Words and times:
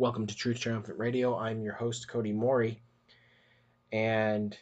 Welcome 0.00 0.26
to 0.28 0.34
Truth 0.34 0.60
Triumphant 0.60 0.98
Radio. 0.98 1.36
I'm 1.36 1.62
your 1.62 1.74
host, 1.74 2.08
Cody 2.08 2.32
Mori. 2.32 2.80
And 3.92 4.56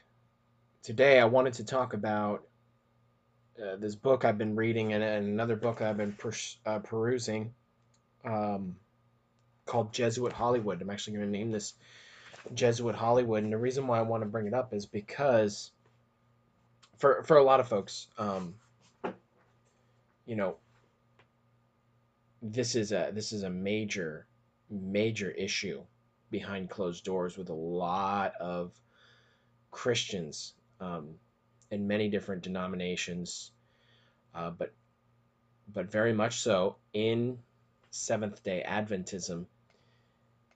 today 0.83 1.21
I 1.21 1.27
wanted 1.27 1.53
to 1.55 1.65
talk 1.65 1.95
about 1.95 2.43
uh, 3.57 3.77
this 3.77 3.95
book 3.95 4.25
I've 4.25 4.37
been 4.37 4.57
reading 4.57 4.95
and, 4.95 5.05
and 5.05 5.29
another 5.29 5.55
book 5.55 5.81
I've 5.81 5.97
been 5.97 6.13
per, 6.13 6.33
uh, 6.67 6.81
perusing 6.81 7.55
um, 8.25 8.75
called 9.65 9.93
Jesuit 9.93 10.33
Hollywood. 10.33 10.83
I'm 10.83 10.91
actually 10.91 11.19
going 11.19 11.27
to 11.27 11.39
name 11.39 11.53
this 11.53 11.75
Jesuit 12.53 12.97
Hollywood. 12.97 13.45
And 13.45 13.53
the 13.53 13.59
reason 13.59 13.87
why 13.87 14.01
I 14.01 14.03
want 14.03 14.25
to 14.25 14.29
bring 14.29 14.49
it 14.49 14.55
up 14.55 14.75
is 14.75 14.87
because 14.87 15.71
for, 16.97 17.23
for 17.23 17.37
a 17.37 17.45
lot 17.45 17.61
of 17.61 17.69
folks, 17.69 18.09
um, 18.19 18.57
you 20.27 20.35
know, 20.35 20.57
this 22.43 22.75
is 22.75 22.91
a 22.91 23.13
this 23.15 23.31
is 23.33 23.45
a 23.45 23.51
major 23.51 24.27
major 24.71 25.31
issue 25.31 25.83
behind 26.31 26.71
closed 26.71 27.05
doors 27.05 27.37
with 27.37 27.49
a 27.49 27.55
lot 27.55 28.35
of 28.41 28.73
Christians 29.71 30.55
um, 30.81 31.15
in 31.71 31.87
many 31.87 32.09
different 32.09 32.43
denominations, 32.43 33.51
uh, 34.35 34.51
but 34.51 34.73
but 35.73 35.91
very 35.91 36.15
much 36.15 36.41
so 36.41 36.77
in 36.95 37.39
Seventh 37.91 38.43
Day 38.43 38.65
Adventism. 38.67 39.45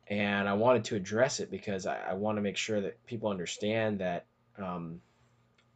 And 0.09 0.49
I 0.49 0.55
wanted 0.55 0.85
to 0.85 0.97
address 0.97 1.41
it 1.41 1.51
because 1.51 1.87
I, 1.87 1.99
I 1.99 2.15
want 2.15 2.37
to 2.37 2.43
make 2.43 2.57
sure 2.57 2.81
that 2.81 3.05
people 3.07 3.31
understand 3.31 4.01
that 4.01 4.25
um, 4.59 5.01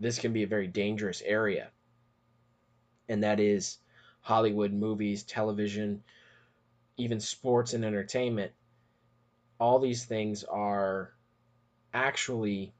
this 0.01 0.19
can 0.19 0.33
be 0.33 0.43
a 0.43 0.47
very 0.47 0.67
dangerous 0.67 1.23
area, 1.25 1.69
and 3.09 3.23
that 3.23 3.41
is 3.41 3.79
Hollywood 4.21 4.73
movies, 4.73 5.23
television, 5.23 6.03
even 6.97 7.21
sports 7.21 7.75
and 7.75 7.85
entertainment, 7.85 8.53
all 9.59 9.79
these 9.79 10.05
things 10.05 10.45
are 10.45 11.13
actually, 11.93 12.73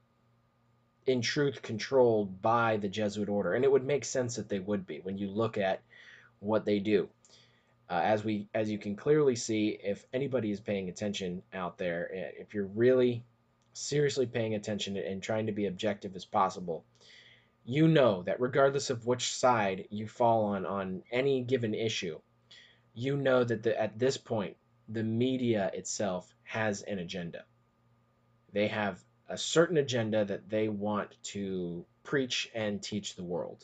in 1.05 1.21
truth, 1.21 1.61
controlled 1.61 2.41
by 2.41 2.77
the 2.77 2.89
Jesuit 2.89 3.29
order. 3.29 3.53
And 3.53 3.63
it 3.63 3.71
would 3.71 3.85
make 3.85 4.05
sense 4.05 4.35
that 4.35 4.49
they 4.49 4.59
would 4.59 4.85
be 4.85 4.99
when 4.99 5.17
you 5.17 5.29
look 5.29 5.57
at 5.57 5.81
what 6.39 6.65
they 6.65 6.79
do. 6.79 7.09
Uh, 7.89 8.01
as 8.03 8.23
we, 8.23 8.47
as 8.53 8.69
you 8.69 8.77
can 8.77 8.95
clearly 8.95 9.35
see, 9.35 9.79
if 9.81 10.05
anybody 10.11 10.51
is 10.51 10.59
paying 10.59 10.89
attention 10.89 11.41
out 11.53 11.77
there, 11.77 12.11
eh, 12.13 12.31
if 12.37 12.53
you're 12.53 12.65
really 12.65 13.23
seriously 13.73 14.25
paying 14.25 14.55
attention 14.55 14.97
and 14.97 15.23
trying 15.23 15.45
to 15.45 15.51
be 15.53 15.67
objective 15.67 16.15
as 16.15 16.25
possible, 16.25 16.83
you 17.63 17.87
know 17.87 18.23
that 18.23 18.41
regardless 18.41 18.89
of 18.89 19.05
which 19.05 19.33
side 19.33 19.87
you 19.89 20.07
fall 20.07 20.45
on 20.45 20.65
on 20.65 21.03
any 21.11 21.41
given 21.41 21.73
issue, 21.73 22.19
you 22.97 23.15
know 23.15 23.43
that 23.43 23.61
the, 23.61 23.79
at 23.79 23.99
this 23.99 24.17
point, 24.17 24.57
the 24.89 25.03
media 25.03 25.69
itself 25.71 26.33
has 26.43 26.81
an 26.81 26.97
agenda. 26.97 27.43
They 28.53 28.67
have 28.69 28.99
a 29.29 29.37
certain 29.37 29.77
agenda 29.77 30.25
that 30.25 30.49
they 30.49 30.67
want 30.67 31.15
to 31.25 31.85
preach 32.01 32.49
and 32.55 32.81
teach 32.81 33.15
the 33.15 33.23
world, 33.23 33.63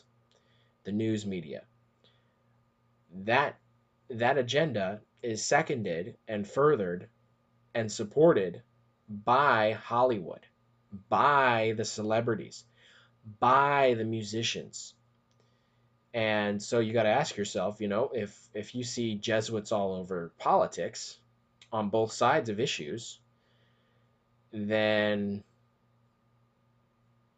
the 0.84 0.92
news 0.92 1.26
media. 1.26 1.62
That 3.24 3.58
that 4.08 4.38
agenda 4.38 5.00
is 5.20 5.44
seconded 5.44 6.16
and 6.28 6.46
furthered 6.46 7.08
and 7.74 7.90
supported 7.90 8.62
by 9.08 9.72
Hollywood, 9.72 10.46
by 11.08 11.74
the 11.76 11.84
celebrities, 11.84 12.64
by 13.40 13.94
the 13.94 14.04
musicians, 14.04 14.94
and 16.14 16.62
so 16.62 16.78
you 16.78 16.92
got 16.92 17.02
to 17.02 17.08
ask 17.08 17.36
yourself, 17.36 17.80
you 17.80 17.88
know, 17.88 18.10
if 18.14 18.48
if 18.54 18.74
you 18.76 18.84
see 18.84 19.16
Jesuits 19.16 19.72
all 19.72 19.94
over 19.94 20.32
politics 20.38 21.18
on 21.72 21.90
both 21.90 22.12
sides 22.12 22.48
of 22.48 22.60
issues, 22.60 23.18
then 24.52 25.42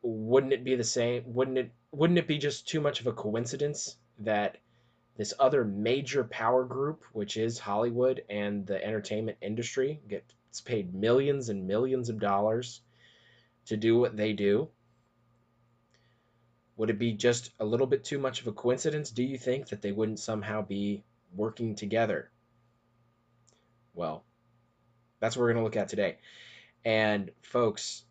wouldn't 0.02 0.52
it 0.52 0.62
be 0.62 0.76
the 0.76 0.84
same? 0.84 1.22
Wouldn't 1.26 1.56
it 1.56 1.70
wouldn't 1.90 2.18
it 2.18 2.28
be 2.28 2.36
just 2.36 2.68
too 2.68 2.82
much 2.82 3.00
of 3.00 3.06
a 3.06 3.14
coincidence 3.14 3.96
that 4.18 4.58
this 5.16 5.32
other 5.38 5.64
major 5.64 6.24
power 6.24 6.62
group, 6.62 7.02
which 7.14 7.38
is 7.38 7.58
Hollywood 7.58 8.22
and 8.28 8.66
the 8.66 8.84
entertainment 8.84 9.38
industry, 9.40 10.02
gets 10.06 10.60
paid 10.60 10.94
millions 10.94 11.48
and 11.48 11.66
millions 11.66 12.10
of 12.10 12.20
dollars 12.20 12.82
to 13.64 13.78
do 13.78 13.98
what 13.98 14.18
they 14.18 14.34
do? 14.34 14.68
Would 16.76 16.90
it 16.90 16.98
be 16.98 17.12
just 17.12 17.50
a 17.58 17.64
little 17.64 17.86
bit 17.86 18.04
too 18.04 18.18
much 18.18 18.40
of 18.40 18.46
a 18.46 18.52
coincidence, 18.52 19.10
do 19.10 19.22
you 19.22 19.38
think, 19.38 19.68
that 19.68 19.82
they 19.82 19.92
wouldn't 19.92 20.18
somehow 20.18 20.62
be 20.62 21.04
working 21.34 21.74
together? 21.74 22.30
Well, 23.94 24.24
that's 25.20 25.36
what 25.36 25.42
we're 25.42 25.52
going 25.52 25.62
to 25.62 25.64
look 25.64 25.76
at 25.76 25.88
today. 25.88 26.18
And 26.84 27.30
folks, 27.42 28.04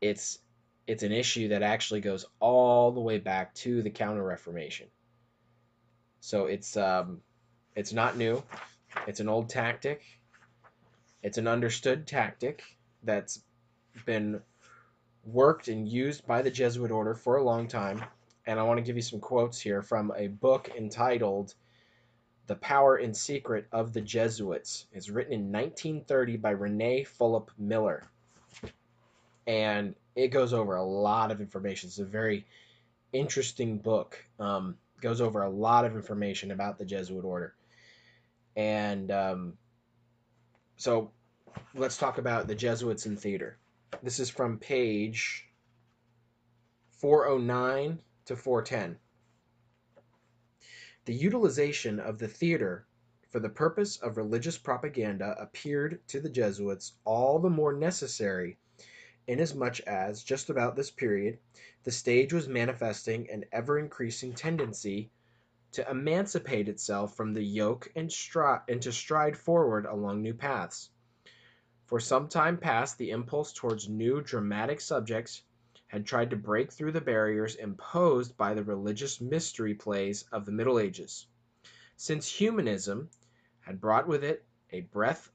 it's 0.00 0.38
it's 0.86 1.02
an 1.02 1.12
issue 1.12 1.48
that 1.48 1.62
actually 1.62 2.00
goes 2.00 2.26
all 2.40 2.92
the 2.92 3.00
way 3.00 3.18
back 3.18 3.54
to 3.54 3.82
the 3.82 3.90
Counter 3.90 4.22
Reformation. 4.22 4.88
So 6.20 6.46
it's 6.46 6.76
um, 6.76 7.20
it's 7.74 7.92
not 7.92 8.16
new. 8.16 8.42
It's 9.06 9.20
an 9.20 9.28
old 9.28 9.48
tactic. 9.48 10.02
It's 11.22 11.38
an 11.38 11.48
understood 11.48 12.06
tactic 12.06 12.62
that's 13.02 13.42
been 14.04 14.40
worked 15.24 15.68
and 15.68 15.88
used 15.88 16.26
by 16.26 16.42
the 16.42 16.50
Jesuit 16.50 16.90
order 16.90 17.14
for 17.14 17.36
a 17.36 17.42
long 17.42 17.68
time. 17.68 18.02
And 18.46 18.58
I 18.58 18.64
want 18.64 18.78
to 18.78 18.82
give 18.82 18.96
you 18.96 19.02
some 19.02 19.20
quotes 19.20 19.60
here 19.60 19.82
from 19.82 20.12
a 20.16 20.26
book 20.26 20.70
entitled 20.76 21.54
The 22.48 22.56
Power 22.56 22.96
and 22.96 23.16
Secret 23.16 23.66
of 23.70 23.92
the 23.92 24.00
Jesuits. 24.00 24.86
It's 24.92 25.08
written 25.08 25.32
in 25.32 25.52
1930 25.52 26.36
by 26.38 26.50
Rene 26.50 27.04
Fulop 27.04 27.48
Miller. 27.56 28.04
And 29.46 29.94
it 30.14 30.28
goes 30.28 30.52
over 30.52 30.76
a 30.76 30.84
lot 30.84 31.30
of 31.30 31.40
information. 31.40 31.88
It's 31.88 31.98
a 31.98 32.04
very 32.04 32.46
interesting 33.12 33.78
book. 33.78 34.24
Um, 34.38 34.76
goes 35.00 35.20
over 35.20 35.42
a 35.42 35.50
lot 35.50 35.84
of 35.84 35.94
information 35.94 36.50
about 36.50 36.78
the 36.78 36.84
Jesuit 36.84 37.24
order. 37.24 37.54
And 38.56 39.10
um, 39.10 39.52
so 40.76 41.10
let's 41.74 41.96
talk 41.96 42.18
about 42.18 42.46
the 42.46 42.54
Jesuits 42.54 43.06
in 43.06 43.16
theater. 43.16 43.56
This 44.00 44.18
is 44.18 44.30
from 44.30 44.58
page 44.58 45.48
409 46.92 48.00
to 48.24 48.36
410. 48.36 48.98
The 51.04 51.14
utilization 51.14 52.00
of 52.00 52.18
the 52.18 52.28
theater 52.28 52.86
for 53.30 53.40
the 53.40 53.48
purpose 53.48 53.96
of 53.98 54.16
religious 54.16 54.58
propaganda 54.58 55.36
appeared 55.38 56.06
to 56.08 56.20
the 56.20 56.30
Jesuits 56.30 56.94
all 57.04 57.38
the 57.38 57.50
more 57.50 57.72
necessary 57.72 58.58
inasmuch 59.26 59.80
as, 59.80 60.22
just 60.22 60.50
about 60.50 60.74
this 60.74 60.90
period, 60.90 61.38
the 61.84 61.90
stage 61.90 62.32
was 62.32 62.48
manifesting 62.48 63.30
an 63.30 63.44
ever 63.52 63.78
increasing 63.78 64.32
tendency 64.32 65.10
to 65.72 65.88
emancipate 65.90 66.68
itself 66.68 67.16
from 67.16 67.32
the 67.34 67.42
yoke 67.42 67.90
and, 67.96 68.08
stri- 68.10 68.62
and 68.68 68.82
to 68.82 68.92
stride 68.92 69.36
forward 69.36 69.86
along 69.86 70.22
new 70.22 70.34
paths. 70.34 70.90
For 71.92 72.00
some 72.00 72.26
time 72.30 72.56
past 72.56 72.96
the 72.96 73.10
impulse 73.10 73.52
towards 73.52 73.86
new 73.86 74.22
dramatic 74.22 74.80
subjects 74.80 75.42
had 75.88 76.06
tried 76.06 76.30
to 76.30 76.36
break 76.36 76.72
through 76.72 76.92
the 76.92 77.02
barriers 77.02 77.54
imposed 77.54 78.34
by 78.38 78.54
the 78.54 78.64
religious 78.64 79.20
mystery 79.20 79.74
plays 79.74 80.24
of 80.32 80.46
the 80.46 80.52
Middle 80.52 80.78
Ages. 80.78 81.26
Since 81.98 82.26
humanism 82.32 83.10
had 83.60 83.78
brought 83.78 84.08
with 84.08 84.24
it 84.24 84.42
a 84.70 84.80
breath 84.80 85.30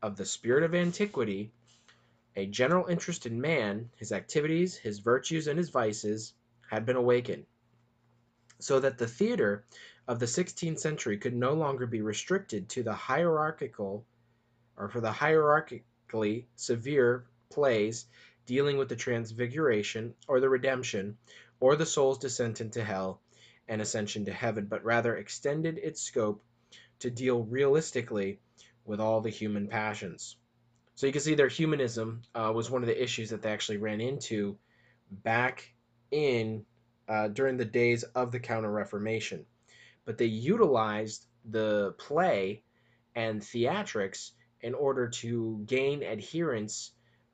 of 0.00 0.16
the 0.16 0.24
spirit 0.24 0.62
of 0.64 0.74
antiquity, 0.74 1.52
a 2.34 2.46
general 2.46 2.86
interest 2.86 3.26
in 3.26 3.38
man, 3.38 3.90
his 3.96 4.10
activities, 4.10 4.78
his 4.78 5.00
virtues, 5.00 5.46
and 5.46 5.58
his 5.58 5.68
vices 5.68 6.32
had 6.70 6.86
been 6.86 6.96
awakened, 6.96 7.44
so 8.58 8.80
that 8.80 8.96
the 8.96 9.06
theater 9.06 9.62
of 10.06 10.20
the 10.20 10.26
sixteenth 10.26 10.78
century 10.78 11.18
could 11.18 11.34
no 11.34 11.52
longer 11.52 11.84
be 11.86 12.00
restricted 12.00 12.66
to 12.70 12.82
the 12.82 12.94
hierarchical 12.94 14.06
or 14.74 14.88
for 14.88 15.02
the 15.02 15.12
severe 16.56 17.24
plays 17.50 18.06
dealing 18.46 18.78
with 18.78 18.88
the 18.88 18.96
transfiguration 18.96 20.14
or 20.26 20.40
the 20.40 20.48
redemption 20.48 21.16
or 21.60 21.76
the 21.76 21.86
soul's 21.86 22.18
descent 22.18 22.60
into 22.60 22.82
hell 22.82 23.20
and 23.68 23.82
ascension 23.82 24.24
to 24.24 24.32
heaven, 24.32 24.66
but 24.66 24.84
rather 24.84 25.16
extended 25.16 25.78
its 25.78 26.00
scope 26.00 26.42
to 27.00 27.10
deal 27.10 27.42
realistically 27.42 28.40
with 28.84 29.00
all 29.00 29.20
the 29.20 29.30
human 29.30 29.68
passions. 29.68 30.36
So 30.94 31.06
you 31.06 31.12
can 31.12 31.22
see 31.22 31.34
their 31.34 31.48
humanism 31.48 32.22
uh, 32.34 32.52
was 32.54 32.70
one 32.70 32.82
of 32.82 32.88
the 32.88 33.02
issues 33.02 33.30
that 33.30 33.42
they 33.42 33.52
actually 33.52 33.76
ran 33.76 34.00
into 34.00 34.58
back 35.10 35.72
in 36.10 36.64
uh, 37.08 37.28
during 37.28 37.56
the 37.56 37.64
days 37.64 38.02
of 38.02 38.32
the 38.32 38.40
Counter 38.40 38.70
Reformation. 38.70 39.46
But 40.04 40.18
they 40.18 40.26
utilized 40.26 41.26
the 41.44 41.94
play 41.98 42.62
and 43.14 43.40
theatrics 43.40 44.32
in 44.60 44.74
order 44.74 45.08
to 45.08 45.62
gain 45.66 46.02
adherence 46.02 46.90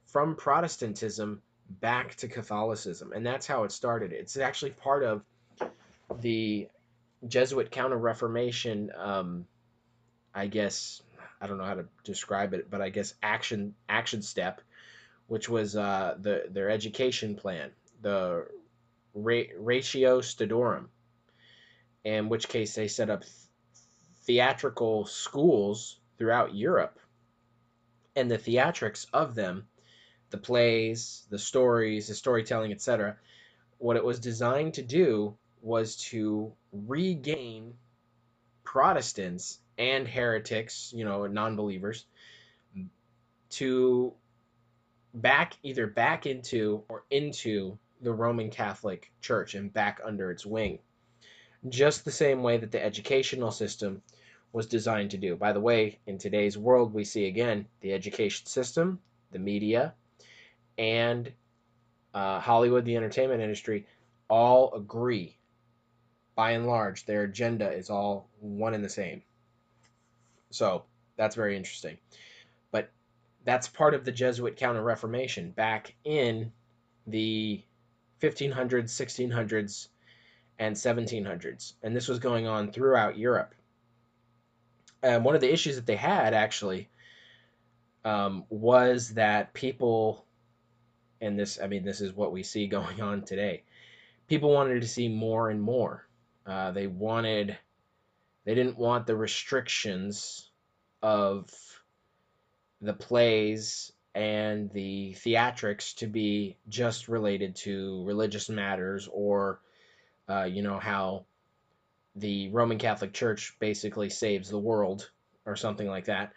from 0.07 0.37
Protestantism 0.37 1.43
back 1.69 2.15
to 2.17 2.29
Catholicism. 2.29 3.13
And 3.13 3.25
that's 3.25 3.47
how 3.47 3.65
it 3.65 3.73
started. 3.73 4.13
It's 4.13 4.37
actually 4.37 4.73
part 4.73 5.03
of 5.03 5.23
the 6.21 6.69
Jesuit 7.27 7.71
Counter 7.71 7.97
Reformation, 7.97 8.91
um, 8.97 9.47
I 10.35 10.47
guess, 10.47 11.03
I 11.41 11.47
don't 11.47 11.59
know 11.59 11.65
how 11.65 11.75
to 11.75 11.87
describe 12.05 12.55
it, 12.55 12.71
but 12.71 12.81
I 12.81 12.91
guess 12.91 13.15
action 13.23 13.75
action 13.89 14.23
step, 14.23 14.61
which 15.27 15.49
was 15.49 15.77
uh, 15.77 16.17
the 16.21 16.45
their 16.51 16.71
education 16.71 17.35
plan, 17.35 17.71
the 18.03 18.47
Ratio 19.15 20.21
Studiorum, 20.21 20.87
in 22.05 22.29
which 22.29 22.49
case 22.49 22.75
they 22.75 22.89
set 22.89 23.11
up 23.11 23.25
theatrical 24.25 25.07
schools 25.07 25.99
throughout 26.19 26.55
Europe, 26.55 26.99
and 28.17 28.31
the 28.31 28.39
theatrics 28.39 29.07
of 29.13 29.35
them, 29.35 29.67
the 30.31 30.39
plays, 30.39 31.27
the 31.31 31.39
stories, 31.39 32.09
the 32.09 32.15
storytelling, 32.15 32.73
etc. 32.73 33.17
What 33.79 33.97
it 33.97 34.05
was 34.05 34.19
designed 34.21 34.75
to 34.75 34.83
do 34.83 35.37
was 35.61 35.97
to 35.97 36.53
regain 36.73 37.75
Protestants 38.65 39.61
and 39.79 40.09
heretics, 40.09 40.93
you 40.97 41.05
know, 41.05 41.27
non-believers, 41.27 42.07
to 43.51 44.13
back 45.13 45.57
either 45.63 45.87
back 45.87 46.27
into 46.27 46.83
or 46.89 47.05
into 47.11 47.79
the 48.01 48.13
Roman 48.13 48.51
Catholic 48.51 49.13
Church 49.21 49.55
and 49.55 49.73
back 49.73 50.01
under 50.05 50.31
its 50.31 50.45
wing. 50.45 50.79
Just 51.69 52.05
the 52.05 52.11
same 52.11 52.43
way 52.43 52.57
that 52.59 52.73
the 52.73 52.85
educational 52.85 53.51
system 53.51 54.03
was 54.55 54.67
designed 54.67 55.11
to 55.11 55.19
do. 55.19 55.35
By 55.35 55.53
the 55.53 55.61
way, 55.61 55.99
in 56.07 56.17
today's 56.17 56.57
world, 56.57 56.95
we 56.95 57.03
see 57.03 57.27
again 57.27 57.67
the 57.81 57.93
education 57.93 58.47
system, 58.47 59.01
the 59.33 59.41
media, 59.41 59.95
and 60.79 61.31
uh, 62.15 62.39
Hollywood, 62.39 62.85
the 62.85 62.97
entertainment 62.97 63.43
industry, 63.43 63.85
all 64.29 64.73
agree. 64.73 65.37
By 66.37 66.53
and 66.53 66.69
large, 66.69 67.05
their 67.05 67.25
agenda 67.25 67.69
is 67.73 67.91
all 67.91 68.29
one 68.39 68.75
and 68.75 68.85
the 68.85 68.89
same. 68.89 69.23
So 70.51 70.85
that's 71.17 71.35
very 71.35 71.57
interesting. 71.57 71.99
But 72.71 72.91
that's 73.45 73.67
part 73.67 73.93
of 73.93 74.05
the 74.05 74.13
Jesuit 74.13 74.57
Counter 74.57 74.83
Reformation 74.83 75.51
back 75.51 75.97
in 76.05 76.53
the 77.09 77.61
1500s, 78.23 78.85
1600s, 78.85 79.89
and 80.61 80.77
1700s. 80.77 81.73
And 81.83 81.97
this 81.97 82.07
was 82.07 82.21
going 82.21 82.47
on 82.47 82.71
throughout 82.71 83.19
Europe. 83.19 83.53
And 85.05 85.25
one 85.25 85.35
of 85.35 85.41
the 85.41 85.53
issues 85.53 85.77
that 85.77 85.87
they 85.87 85.97
had 85.97 86.35
actually 86.35 86.89
um, 88.05 88.45
was 88.49 89.11
that 89.15 89.53
people, 89.53 90.25
and 91.21 91.39
this, 91.39 91.59
I 91.63 91.67
mean, 91.67 91.85
this 91.85 92.01
is 92.01 92.13
what 92.13 92.33
we 92.33 92.43
see 92.43 92.67
going 92.79 93.01
on 93.01 93.23
today. 93.23 93.65
People 94.27 94.53
wanted 94.53 94.81
to 94.81 94.89
see 94.89 95.09
more 95.09 95.51
and 95.51 95.61
more. 95.61 96.07
Uh, 96.47 96.71
they 96.73 96.87
wanted 96.87 97.57
they 98.45 98.55
didn't 98.55 98.77
want 98.77 99.07
the 99.07 99.17
restrictions 99.17 100.51
of 101.03 101.49
the 102.81 102.93
plays 102.93 103.93
and 104.15 104.71
the 104.73 105.15
theatrics 105.15 105.95
to 105.97 106.07
be 106.07 106.59
just 106.69 107.09
related 107.09 107.57
to 107.57 108.05
religious 108.05 108.49
matters 108.49 109.09
or 109.11 109.61
uh, 110.29 110.45
you 110.45 110.63
know 110.63 110.79
how 110.79 111.25
the 112.17 112.49
roman 112.51 112.79
catholic 112.79 113.13
church 113.13 113.57
basically 113.59 114.09
saves 114.09 114.49
the 114.49 114.59
world 114.59 115.11
or 115.47 115.57
something 115.57 115.89
like 115.89 116.07
that 116.07 116.33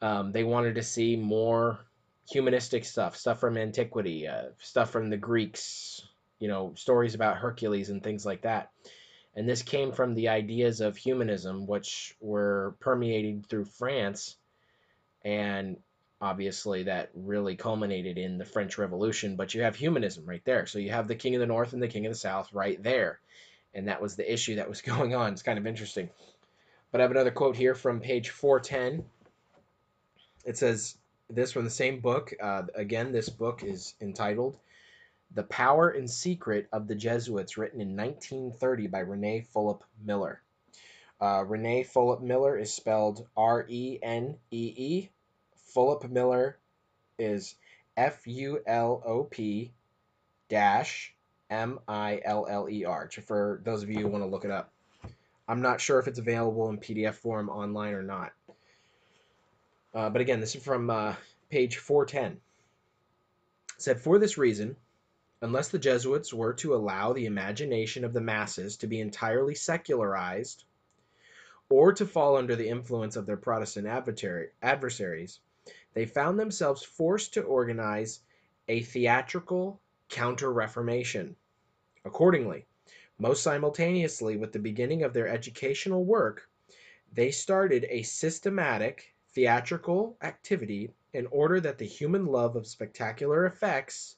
um, 0.00 0.32
they 0.32 0.42
wanted 0.42 0.74
to 0.74 0.82
see 0.82 1.16
more 1.16 1.78
humanistic 2.28 2.84
stuff 2.84 3.16
stuff 3.16 3.40
from 3.40 3.56
antiquity 3.56 4.26
uh, 4.26 4.46
stuff 4.58 4.90
from 4.90 5.10
the 5.10 5.16
greeks 5.16 6.02
you 6.38 6.48
know 6.48 6.72
stories 6.76 7.14
about 7.14 7.38
hercules 7.38 7.90
and 7.90 8.02
things 8.02 8.26
like 8.26 8.42
that 8.42 8.70
and 9.34 9.48
this 9.48 9.62
came 9.62 9.92
from 9.92 10.14
the 10.14 10.28
ideas 10.28 10.80
of 10.80 10.96
humanism, 10.96 11.66
which 11.66 12.14
were 12.20 12.76
permeating 12.80 13.42
through 13.42 13.64
France, 13.64 14.36
and 15.24 15.78
obviously 16.20 16.84
that 16.84 17.10
really 17.14 17.56
culminated 17.56 18.18
in 18.18 18.36
the 18.38 18.44
French 18.44 18.76
Revolution. 18.76 19.36
But 19.36 19.54
you 19.54 19.62
have 19.62 19.74
humanism 19.74 20.26
right 20.26 20.44
there. 20.44 20.66
So 20.66 20.78
you 20.78 20.90
have 20.90 21.08
the 21.08 21.14
King 21.14 21.34
of 21.34 21.40
the 21.40 21.46
North 21.46 21.72
and 21.72 21.82
the 21.82 21.88
King 21.88 22.04
of 22.06 22.12
the 22.12 22.18
South 22.18 22.52
right 22.52 22.80
there. 22.82 23.20
And 23.74 23.88
that 23.88 24.02
was 24.02 24.16
the 24.16 24.32
issue 24.32 24.56
that 24.56 24.68
was 24.68 24.80
going 24.92 25.14
on. 25.14 25.32
It's 25.32 25.42
kind 25.42 25.58
of 25.58 25.66
interesting. 25.66 26.10
But 26.90 27.00
I 27.00 27.04
have 27.04 27.10
another 27.10 27.30
quote 27.30 27.56
here 27.56 27.74
from 27.74 28.00
page 28.00 28.30
410. 28.30 29.04
It 30.44 30.58
says, 30.58 30.96
this 31.30 31.52
from 31.52 31.64
the 31.64 31.70
same 31.70 32.00
book. 32.00 32.34
Uh, 32.40 32.64
again, 32.74 33.12
this 33.12 33.28
book 33.28 33.62
is 33.62 33.94
entitled 34.00 34.58
the 35.34 35.42
Power 35.44 35.88
and 35.88 36.10
Secret 36.10 36.68
of 36.72 36.86
the 36.86 36.94
Jesuits, 36.94 37.56
written 37.56 37.80
in 37.80 37.96
1930 37.96 38.86
by 38.88 38.98
Rene 39.00 39.46
Fulop 39.54 39.80
Miller. 40.04 40.42
Uh, 41.20 41.44
Rene 41.46 41.84
Fulop 41.84 42.20
Miller 42.20 42.58
is 42.58 42.72
spelled 42.72 43.26
R 43.36 43.64
E 43.68 43.98
N 44.02 44.36
E 44.50 44.74
E. 44.76 45.10
Fulop 45.74 46.10
Miller 46.10 46.58
is 47.18 47.54
F 47.96 48.26
U 48.26 48.60
L 48.66 49.02
O 49.06 49.24
P 49.24 49.72
dash 50.48 51.14
M 51.52 51.78
I 51.86 52.20
L 52.24 52.46
L 52.48 52.68
E 52.68 52.84
R. 52.84 53.08
For 53.26 53.60
those 53.64 53.82
of 53.82 53.90
you 53.90 54.00
who 54.00 54.08
want 54.08 54.24
to 54.24 54.28
look 54.28 54.44
it 54.44 54.50
up, 54.50 54.72
I'm 55.46 55.62
not 55.62 55.80
sure 55.80 55.98
if 55.98 56.08
it's 56.08 56.18
available 56.18 56.68
in 56.70 56.78
PDF 56.78 57.14
form 57.14 57.48
online 57.48 57.94
or 57.94 58.02
not. 58.02 58.32
Uh, 59.94 60.08
but 60.08 60.22
again, 60.22 60.40
this 60.40 60.56
is 60.56 60.64
from 60.64 60.88
uh, 60.88 61.14
page 61.50 61.76
410. 61.76 62.32
It 62.32 62.40
said, 63.76 64.00
For 64.00 64.18
this 64.18 64.38
reason, 64.38 64.76
Unless 65.42 65.70
the 65.70 65.78
Jesuits 65.80 66.32
were 66.32 66.54
to 66.54 66.72
allow 66.72 67.12
the 67.12 67.26
imagination 67.26 68.04
of 68.04 68.12
the 68.12 68.20
masses 68.20 68.76
to 68.76 68.86
be 68.86 69.00
entirely 69.00 69.56
secularized, 69.56 70.62
or 71.68 71.92
to 71.94 72.06
fall 72.06 72.36
under 72.36 72.54
the 72.54 72.68
influence 72.68 73.16
of 73.16 73.26
their 73.26 73.36
Protestant 73.36 73.88
adversaries, 73.88 75.40
they 75.94 76.06
found 76.06 76.38
themselves 76.38 76.84
forced 76.84 77.34
to 77.34 77.42
organize 77.42 78.20
a 78.68 78.82
theatrical 78.82 79.80
counter 80.08 80.52
reformation. 80.52 81.34
Accordingly, 82.04 82.66
most 83.16 83.44
simultaneously 83.44 84.36
with 84.36 84.52
the 84.52 84.58
beginning 84.58 85.04
of 85.04 85.14
their 85.14 85.28
educational 85.28 86.04
work, 86.04 86.48
they 87.12 87.30
started 87.30 87.86
a 87.88 88.02
systematic 88.02 89.14
theatrical 89.32 90.16
activity 90.20 90.92
in 91.12 91.26
order 91.28 91.60
that 91.60 91.78
the 91.78 91.86
human 91.86 92.26
love 92.26 92.56
of 92.56 92.66
spectacular 92.66 93.46
effects 93.46 94.16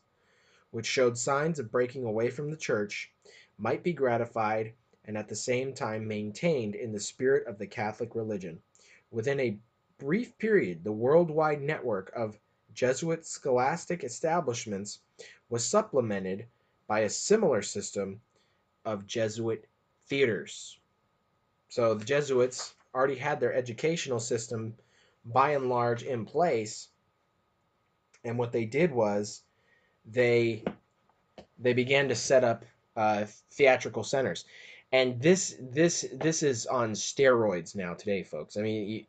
which 0.71 0.87
showed 0.87 1.17
signs 1.17 1.59
of 1.59 1.71
breaking 1.71 2.05
away 2.05 2.31
from 2.31 2.51
the 2.51 2.57
Church, 2.57 3.13
might 3.59 3.83
be 3.85 3.93
gratified 3.93 4.73
and 5.05 5.17
at 5.17 5.29
the 5.29 5.37
same 5.37 5.73
time 5.73 6.09
maintained 6.09 6.75
in 6.75 6.91
the 6.91 6.99
spirit 6.99 7.47
of 7.47 7.59
the 7.59 7.67
Catholic 7.67 8.15
religion. 8.15 8.61
Within 9.13 9.39
a 9.39 9.59
brief 9.99 10.37
period, 10.39 10.83
the 10.83 10.91
worldwide 10.91 11.63
network 11.63 12.11
of 12.17 12.41
Jesuit 12.73 13.25
scholastic 13.25 14.03
establishments 14.03 14.99
was 15.49 15.65
supplemented 15.65 16.47
by 16.87 17.01
a 17.01 17.11
similar 17.11 17.63
system 17.63 18.21
of 18.85 19.07
Jesuit 19.07 19.67
theaters. 20.07 20.79
So 21.69 21.95
the 21.95 22.05
Jesuits 22.05 22.75
already 22.95 23.17
had 23.17 23.41
their 23.41 23.55
educational 23.55 24.21
system 24.21 24.75
by 25.25 25.51
and 25.51 25.69
large 25.69 26.03
in 26.03 26.25
place. 26.25 26.89
And 28.25 28.39
what 28.39 28.53
they 28.53 28.65
did 28.65 28.93
was 28.93 29.43
they 30.07 30.63
they 31.59 31.73
began 31.73 32.09
to 32.09 32.15
set 32.15 32.45
up 32.45 32.65
uh, 32.97 33.25
theatrical 33.53 34.05
centers, 34.05 34.45
and 34.93 35.21
this 35.21 35.57
this 35.61 36.07
this 36.13 36.43
is 36.43 36.67
on 36.67 36.93
steroids 36.93 37.75
now 37.75 37.95
today, 37.95 38.23
folks. 38.23 38.57
I 38.57 38.63
mean, 38.63 38.89
you, 38.89 39.05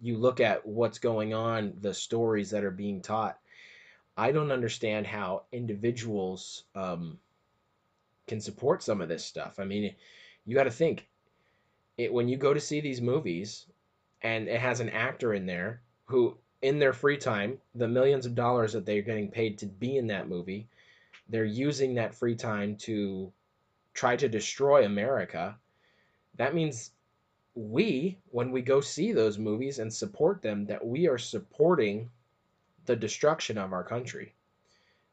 you 0.00 0.16
look 0.18 0.40
at 0.40 0.66
what's 0.66 0.98
going 0.98 1.34
on, 1.34 1.74
the 1.80 1.94
stories 1.94 2.50
that 2.50 2.64
are 2.64 2.70
being 2.70 3.00
taught. 3.00 3.38
I 4.16 4.32
don't 4.32 4.52
understand 4.52 5.06
how 5.06 5.42
individuals 5.52 6.64
um, 6.74 7.18
can 8.26 8.40
support 8.40 8.82
some 8.82 9.00
of 9.00 9.08
this 9.08 9.24
stuff. 9.24 9.58
I 9.58 9.64
mean, 9.64 9.94
you 10.46 10.54
got 10.54 10.64
to 10.64 10.70
think 10.70 11.08
it 11.98 12.12
when 12.12 12.28
you 12.28 12.36
go 12.36 12.54
to 12.54 12.60
see 12.60 12.80
these 12.80 13.00
movies, 13.00 13.66
and 14.22 14.48
it 14.48 14.60
has 14.60 14.80
an 14.80 14.90
actor 14.90 15.34
in 15.34 15.46
there 15.46 15.80
who 16.06 16.36
in 16.62 16.78
their 16.78 16.94
free 16.94 17.18
time, 17.18 17.58
the 17.74 17.86
millions 17.86 18.24
of 18.24 18.34
dollars 18.34 18.72
that 18.72 18.86
they're 18.86 19.02
getting 19.02 19.30
paid 19.30 19.58
to 19.58 19.66
be 19.66 19.98
in 19.98 20.06
that 20.06 20.28
movie, 20.28 20.66
they're 21.28 21.44
using 21.44 21.94
that 21.94 22.14
free 22.14 22.34
time 22.34 22.76
to 22.76 23.30
try 23.92 24.16
to 24.16 24.28
destroy 24.28 24.84
America. 24.84 25.56
That 26.36 26.54
means 26.54 26.92
we, 27.54 28.18
when 28.30 28.50
we 28.50 28.62
go 28.62 28.80
see 28.80 29.12
those 29.12 29.38
movies 29.38 29.78
and 29.78 29.92
support 29.92 30.40
them, 30.40 30.64
that 30.66 30.84
we 30.84 31.06
are 31.06 31.18
supporting 31.18 32.10
the 32.86 32.96
destruction 32.96 33.58
of 33.58 33.72
our 33.72 33.84
country. 33.84 34.34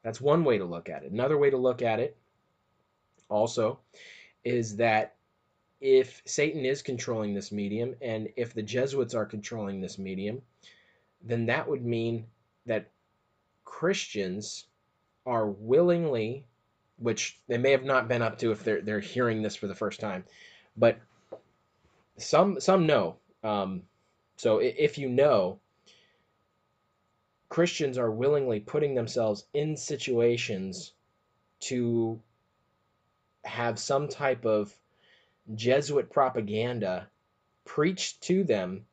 That's 0.04 0.22
one 0.22 0.44
way 0.44 0.58
to 0.58 0.66
look 0.66 0.90
at 0.90 1.04
it. 1.04 1.12
Another 1.12 1.38
way 1.38 1.50
to 1.50 1.58
look 1.58 1.82
at 1.82 2.00
it 2.00 2.18
also 3.30 3.80
is 4.44 4.76
that 4.78 5.16
if 5.80 6.22
Satan 6.26 6.66
is 6.66 6.82
controlling 6.82 7.34
this 7.34 7.52
medium 7.52 7.96
and 8.02 8.30
if 8.36 8.54
the 8.54 8.64
Jesuits 8.64 9.14
are 9.16 9.26
controlling 9.26 9.82
this 9.82 9.98
medium, 9.98 10.42
then 11.24 11.46
that 11.48 11.68
would 11.68 11.86
mean 11.86 12.26
that 12.66 12.90
Christians 13.64 14.66
are 15.26 15.48
willingly, 15.48 16.46
which 16.98 17.40
they 17.48 17.58
may 17.58 17.72
have 17.72 17.84
not 17.86 18.08
been 18.08 18.22
up 18.22 18.38
to 18.40 18.52
if 18.52 18.64
they're 18.64 18.82
they're 18.82 19.00
hearing 19.00 19.42
this 19.42 19.56
for 19.56 19.68
the 19.68 19.76
first 19.76 20.00
time, 20.00 20.24
but 20.78 21.00
some 22.18 22.60
some 22.60 22.86
know. 22.86 23.18
Um, 23.44 23.84
So 24.38 24.58
if 24.58 24.98
you 24.98 25.08
know, 25.10 25.61
Christians 27.52 27.98
are 27.98 28.10
willingly 28.10 28.62
putting 28.62 28.96
themselves 28.96 29.44
in 29.54 29.76
situations 29.76 30.94
to 31.60 32.18
have 33.44 33.78
some 33.78 34.08
type 34.08 34.46
of 34.46 34.74
Jesuit 35.54 36.10
propaganda 36.10 37.10
preached 37.66 38.22
to 38.22 38.46
them 38.46 38.86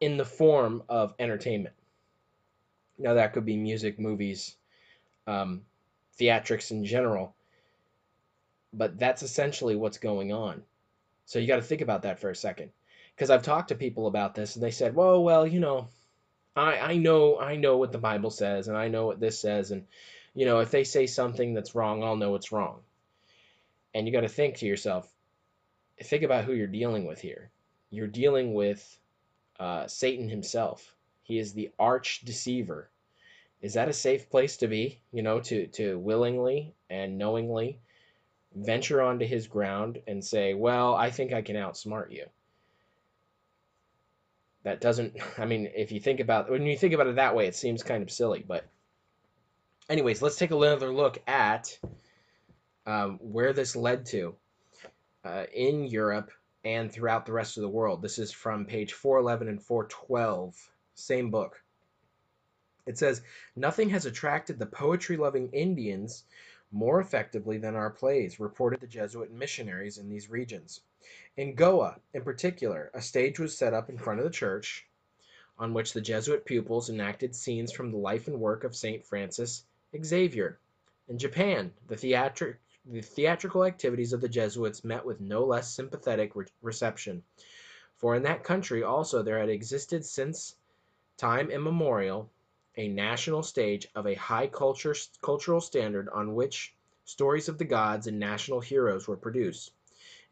in 0.00 0.16
the 0.16 0.24
form 0.24 0.82
of 0.88 1.14
entertainment. 1.20 1.76
Now, 2.98 3.14
that 3.14 3.32
could 3.32 3.46
be 3.46 3.56
music, 3.56 4.00
movies, 4.00 4.56
um, 5.28 5.62
theatrics 6.18 6.72
in 6.72 6.84
general, 6.84 7.32
but 8.72 8.98
that's 8.98 9.22
essentially 9.22 9.76
what's 9.76 9.98
going 9.98 10.32
on. 10.32 10.64
So 11.26 11.38
you 11.38 11.46
got 11.46 11.56
to 11.56 11.62
think 11.62 11.80
about 11.80 12.02
that 12.02 12.18
for 12.18 12.28
a 12.28 12.34
second. 12.34 12.70
Because 13.14 13.30
I've 13.30 13.44
talked 13.44 13.68
to 13.68 13.76
people 13.76 14.08
about 14.08 14.34
this 14.34 14.56
and 14.56 14.64
they 14.64 14.72
said, 14.72 14.96
well, 14.96 15.22
well, 15.22 15.46
you 15.46 15.60
know, 15.60 15.86
I, 16.56 16.78
I 16.78 16.96
know 16.96 17.38
I 17.38 17.56
know 17.56 17.76
what 17.76 17.92
the 17.92 17.98
Bible 17.98 18.30
says 18.30 18.68
and 18.68 18.76
I 18.76 18.88
know 18.88 19.06
what 19.06 19.20
this 19.20 19.38
says 19.38 19.70
and 19.70 19.86
you 20.34 20.46
know 20.46 20.60
if 20.60 20.70
they 20.70 20.84
say 20.84 21.06
something 21.06 21.54
that's 21.54 21.74
wrong 21.74 22.02
I'll 22.02 22.16
know 22.16 22.34
it's 22.34 22.52
wrong. 22.52 22.80
And 23.94 24.06
you 24.06 24.12
got 24.12 24.22
to 24.22 24.28
think 24.28 24.56
to 24.56 24.66
yourself, 24.66 25.10
think 26.02 26.22
about 26.22 26.44
who 26.44 26.52
you're 26.52 26.66
dealing 26.66 27.06
with 27.06 27.18
here. 27.20 27.50
You're 27.90 28.06
dealing 28.06 28.52
with 28.52 28.98
uh, 29.58 29.86
Satan 29.86 30.28
himself. 30.28 30.94
He 31.22 31.38
is 31.38 31.54
the 31.54 31.70
arch 31.78 32.20
deceiver. 32.24 32.90
Is 33.62 33.74
that 33.74 33.88
a 33.88 33.94
safe 33.94 34.28
place 34.28 34.58
to 34.58 34.68
be? 34.68 35.00
You 35.12 35.22
know, 35.22 35.40
to 35.40 35.66
to 35.68 35.98
willingly 35.98 36.74
and 36.90 37.16
knowingly 37.18 37.80
venture 38.54 39.02
onto 39.02 39.26
his 39.26 39.48
ground 39.48 40.02
and 40.06 40.24
say, 40.24 40.54
"Well, 40.54 40.94
I 40.94 41.10
think 41.10 41.32
I 41.32 41.42
can 41.42 41.56
outsmart 41.56 42.12
you." 42.12 42.26
That 44.66 44.80
doesn't. 44.80 45.16
I 45.38 45.44
mean, 45.44 45.70
if 45.76 45.92
you 45.92 46.00
think 46.00 46.18
about 46.18 46.50
when 46.50 46.66
you 46.66 46.76
think 46.76 46.92
about 46.92 47.06
it 47.06 47.16
that 47.16 47.36
way, 47.36 47.46
it 47.46 47.54
seems 47.54 47.84
kind 47.84 48.02
of 48.02 48.10
silly. 48.10 48.44
But, 48.46 48.66
anyways, 49.88 50.20
let's 50.20 50.36
take 50.36 50.50
another 50.50 50.92
look 50.92 51.22
at 51.28 51.78
um, 52.84 53.18
where 53.22 53.52
this 53.52 53.76
led 53.76 54.06
to 54.06 54.34
uh, 55.24 55.44
in 55.54 55.84
Europe 55.84 56.32
and 56.64 56.90
throughout 56.90 57.26
the 57.26 57.32
rest 57.32 57.56
of 57.56 57.60
the 57.60 57.68
world. 57.68 58.02
This 58.02 58.18
is 58.18 58.32
from 58.32 58.66
page 58.66 58.92
411 58.92 59.46
and 59.46 59.62
412, 59.62 60.56
same 60.96 61.30
book. 61.30 61.62
It 62.86 62.98
says, 62.98 63.22
Nothing 63.54 63.90
has 63.90 64.04
attracted 64.04 64.58
the 64.58 64.66
poetry 64.66 65.16
loving 65.16 65.48
Indians 65.52 66.24
more 66.72 67.00
effectively 67.00 67.58
than 67.58 67.76
our 67.76 67.90
plays, 67.90 68.40
reported 68.40 68.80
the 68.80 68.88
Jesuit 68.88 69.32
missionaries 69.32 69.98
in 69.98 70.08
these 70.08 70.28
regions. 70.28 70.80
In 71.36 71.54
Goa, 71.54 72.00
in 72.12 72.22
particular, 72.24 72.90
a 72.92 73.00
stage 73.00 73.38
was 73.38 73.56
set 73.56 73.72
up 73.72 73.88
in 73.88 73.96
front 73.96 74.18
of 74.18 74.24
the 74.24 74.30
church 74.32 74.88
on 75.56 75.72
which 75.72 75.92
the 75.92 76.00
Jesuit 76.00 76.44
pupils 76.44 76.90
enacted 76.90 77.36
scenes 77.36 77.70
from 77.70 77.92
the 77.92 77.96
life 77.96 78.26
and 78.26 78.40
work 78.40 78.64
of 78.64 78.74
St. 78.74 79.04
Francis 79.04 79.64
Xavier. 80.04 80.58
In 81.06 81.16
Japan, 81.16 81.72
the 81.86 81.96
theatric 81.96 82.56
the 82.84 83.00
theatrical 83.02 83.64
activities 83.64 84.12
of 84.12 84.20
the 84.20 84.28
Jesuits 84.28 84.82
met 84.82 85.04
with 85.04 85.20
no 85.20 85.44
less 85.44 85.72
sympathetic 85.72 86.34
re- 86.34 86.46
reception, 86.60 87.22
for 87.94 88.16
in 88.16 88.24
that 88.24 88.42
country 88.42 88.82
also 88.82 89.22
there 89.22 89.38
had 89.38 89.48
existed 89.48 90.04
since 90.04 90.56
time 91.16 91.52
immemorial 91.52 92.28
a 92.76 92.88
national 92.88 93.44
stage 93.44 93.86
of 93.94 94.08
a 94.08 94.14
high 94.14 94.48
cultural 94.48 95.60
standard 95.60 96.08
on 96.08 96.34
which 96.34 96.74
stories 97.04 97.48
of 97.48 97.58
the 97.58 97.64
gods 97.64 98.08
and 98.08 98.18
national 98.18 98.58
heroes 98.60 99.06
were 99.06 99.16
produced, 99.16 99.70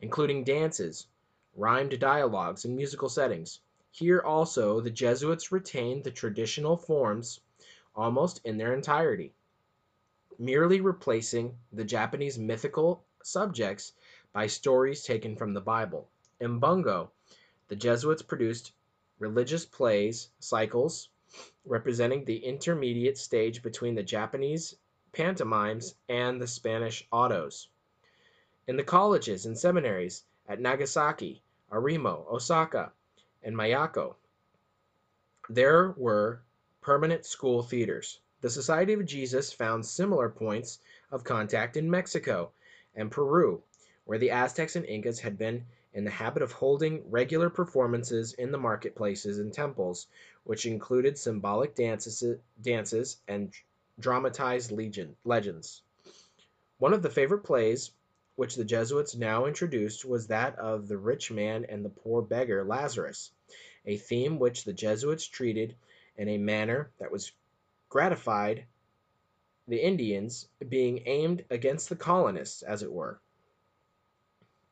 including 0.05 0.45
dances, 0.45 1.09
rhymed 1.57 1.99
dialogues, 1.99 2.65
and 2.65 2.77
musical 2.77 3.09
settings. 3.09 3.61
Here 3.91 4.21
also 4.21 4.81
the 4.81 4.91
Jesuits 4.91 5.51
retained 5.51 6.05
the 6.05 6.11
traditional 6.11 6.77
forms 6.77 7.41
almost 7.97 8.41
in 8.45 8.57
their 8.59 8.73
entirety 8.73 9.33
merely 10.39 10.81
replacing 10.81 11.57
the 11.73 11.85
Japanese 11.85 12.39
mythical 12.39 13.05
subjects 13.23 13.93
by 14.33 14.47
stories 14.47 15.05
taken 15.05 15.37
from 15.37 15.55
the 15.55 15.61
Bible. 15.61 16.09
In 16.41 16.59
Bungo, 16.59 17.11
the 17.69 17.77
Jesuits 17.77 18.23
produced 18.23 18.73
religious 19.19 19.65
plays, 19.65 20.31
cycles, 20.41 21.09
representing 21.65 22.25
the 22.25 22.45
intermediate 22.45 23.17
stage 23.17 23.63
between 23.63 23.95
the 23.95 24.03
Japanese 24.03 24.77
pantomimes 25.13 25.95
and 26.09 26.41
the 26.41 26.47
Spanish 26.47 27.07
autos. 27.13 27.69
In 28.67 28.79
the 28.79 28.83
colleges 28.83 29.45
and 29.45 29.59
seminaries 29.59 30.25
at 30.49 30.59
Nagasaki, 30.59 31.43
Arima, 31.71 32.25
Osaka, 32.31 32.93
and 33.43 33.55
Miyako, 33.55 34.17
there 35.51 35.91
were 35.99 36.41
permanent 36.81 37.27
school 37.27 37.63
theaters. 37.63 38.21
The 38.41 38.49
Society 38.49 38.95
of 38.95 39.05
Jesus 39.05 39.53
found 39.53 39.85
similar 39.85 40.31
points 40.31 40.79
of 41.11 41.25
contact 41.25 41.77
in 41.77 41.91
Mexico 41.91 42.53
and 42.95 43.11
Peru, 43.11 43.63
where 44.07 44.19
the 44.19 44.31
Aztecs 44.31 44.77
and 44.77 44.87
Incas 44.87 45.21
had 45.21 45.37
been 45.37 45.67
in 45.93 46.05
the 46.05 46.11
habit 46.11 46.43
of 46.43 46.53
holding 46.53 47.11
regular 47.11 47.51
performances 47.51 48.33
in 48.33 48.51
the 48.51 48.57
marketplaces 48.57 49.39
and 49.39 49.53
temples, 49.53 50.07
which 50.45 50.65
included 50.65 51.19
symbolic 51.19 51.75
dances, 51.75 52.25
dances 52.63 53.19
and 53.29 53.53
dramatized 54.01 54.73
legion, 54.73 55.17
legends. 55.23 55.83
One 56.79 56.95
of 56.95 57.03
the 57.03 57.11
favorite 57.11 57.45
plays 57.45 57.91
which 58.37 58.57
the 58.57 58.65
Jesuits 58.65 59.15
now 59.15 59.47
introduced 59.47 60.05
was 60.05 60.27
that 60.27 60.59
of 60.59 60.89
the 60.89 60.99
rich 60.99 61.31
man 61.31 61.65
and 61.67 61.85
the 61.85 61.89
poor 61.89 62.21
beggar 62.21 62.65
Lazarus, 62.65 63.31
a 63.87 63.97
theme 63.97 64.41
which 64.41 64.65
the 64.65 64.73
Jesuits 64.73 65.25
treated 65.27 65.77
in 66.17 66.29
a 66.29 66.37
manner 66.37 66.91
that 66.99 67.13
was 67.13 67.33
gratified 67.89 68.67
the 69.69 69.81
Indians, 69.81 70.49
being 70.69 71.07
aimed 71.07 71.45
against 71.49 71.89
the 71.89 71.97
colonists, 71.97 72.63
as 72.63 72.83
it 72.83 72.93
were. 72.93 73.21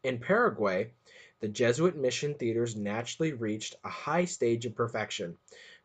In 0.03 0.19
Paraguay, 0.19 0.91
the 1.39 1.49
Jesuit 1.49 1.97
mission 1.97 2.35
theaters 2.35 2.75
naturally 2.75 3.33
reached 3.33 3.77
a 3.85 3.89
high 3.89 4.25
stage 4.25 4.67
of 4.67 4.75
perfection. 4.75 5.39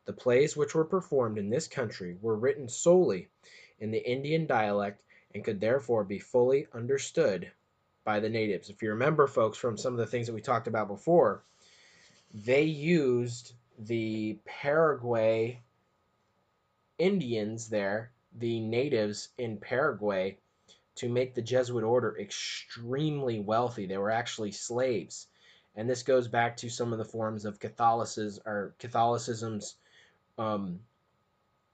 The 0.05 0.13
plays 0.13 0.57
which 0.57 0.73
were 0.73 0.83
performed 0.83 1.37
in 1.37 1.51
this 1.51 1.67
country 1.67 2.17
were 2.21 2.35
written 2.35 2.67
solely 2.67 3.29
in 3.79 3.91
the 3.91 4.03
Indian 4.03 4.47
dialect 4.47 5.03
and 5.35 5.45
could 5.45 5.61
therefore 5.61 6.03
be 6.03 6.17
fully 6.19 6.67
understood 6.73 7.51
by 8.07 8.21
the 8.21 8.29
natives. 8.29 8.69
If 8.69 8.81
you 8.81 8.91
remember, 8.91 9.27
folks, 9.27 9.57
from 9.57 9.77
some 9.77 9.91
of 9.91 9.99
the 9.99 10.05
things 10.07 10.27
that 10.27 10.33
we 10.33 10.39
talked 10.39 10.69
about 10.69 10.87
before, 10.87 11.43
they 12.33 12.63
used 12.63 13.51
the 13.77 14.39
Paraguay 14.45 15.59
Indians 16.97 17.67
there, 17.67 18.11
the 18.33 18.61
natives 18.61 19.27
in 19.37 19.57
Paraguay, 19.57 20.37
to 20.95 21.09
make 21.09 21.35
the 21.35 21.41
Jesuit 21.41 21.83
order 21.83 22.17
extremely 22.17 23.41
wealthy. 23.41 23.85
They 23.85 23.97
were 23.97 24.09
actually 24.09 24.53
slaves. 24.53 25.27
And 25.75 25.89
this 25.89 26.01
goes 26.01 26.29
back 26.29 26.55
to 26.57 26.69
some 26.69 26.93
of 26.93 26.99
the 26.99 27.05
forms 27.05 27.43
of 27.43 27.59
Catholicism 27.59 28.41
or 28.45 28.73
Catholicism's 28.79 29.75
um, 30.37 30.79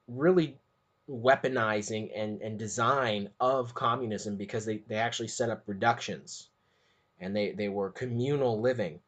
really 0.08 0.58
weaponizing 1.10 2.12
and, 2.16 2.42
and 2.42 2.58
design 2.58 3.30
of 3.40 3.74
communism 3.74 4.38
because 4.38 4.66
they, 4.66 4.78
they 4.88 4.96
actually 4.96 5.28
set 5.28 5.50
up 5.50 5.64
reductions 5.68 6.50
and 7.20 7.36
they, 7.36 7.52
they 7.52 7.70
were 7.70 7.90
communal 7.92 8.60
living. 8.62 9.00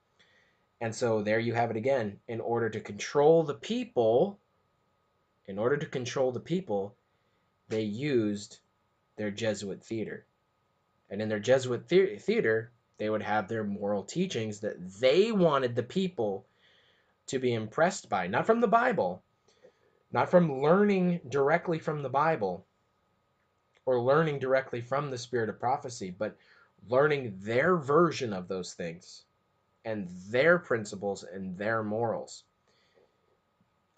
And 0.81 0.93
so 0.93 1.21
there 1.21 1.39
you 1.39 1.53
have 1.53 1.71
it 1.71 1.77
again. 1.77 2.19
In 2.27 2.41
order 2.41 2.69
to 2.69 2.79
control 2.79 3.43
the 3.43 3.53
people, 3.53 4.39
in 5.47 5.57
order 5.57 5.77
to 5.77 5.85
control 5.85 6.31
the 6.31 6.39
people, 6.39 6.95
they 7.69 7.83
used 7.83 8.59
their 9.15 9.31
Jesuit 9.31 9.83
theater. 9.83 10.25
And 11.09 11.21
in 11.21 11.29
their 11.29 11.39
Jesuit 11.39 11.87
the- 11.87 12.17
theater, 12.17 12.71
they 12.97 13.09
would 13.09 13.23
have 13.23 13.47
their 13.47 13.63
moral 13.63 14.03
teachings 14.03 14.59
that 14.59 14.77
they 14.99 15.31
wanted 15.31 15.75
the 15.75 15.83
people 15.83 16.45
to 17.27 17.39
be 17.39 17.53
impressed 17.53 18.09
by, 18.09 18.27
not 18.27 18.45
from 18.45 18.61
the 18.61 18.67
Bible, 18.67 19.23
not 20.15 20.31
from 20.31 20.61
learning 20.61 21.19
directly 21.27 21.77
from 21.77 22.01
the 22.01 22.07
Bible 22.07 22.65
or 23.85 23.99
learning 23.99 24.39
directly 24.39 24.79
from 24.79 25.11
the 25.11 25.17
spirit 25.17 25.49
of 25.49 25.59
prophecy, 25.59 26.09
but 26.09 26.37
learning 26.87 27.37
their 27.41 27.75
version 27.75 28.31
of 28.31 28.47
those 28.47 28.73
things 28.73 29.25
and 29.83 30.07
their 30.29 30.57
principles 30.57 31.25
and 31.25 31.57
their 31.57 31.83
morals. 31.83 32.45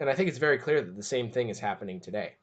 And 0.00 0.10
I 0.10 0.14
think 0.14 0.28
it's 0.28 0.38
very 0.38 0.58
clear 0.58 0.82
that 0.82 0.96
the 0.96 1.04
same 1.04 1.30
thing 1.30 1.50
is 1.50 1.60
happening 1.60 2.00
today. 2.00 2.34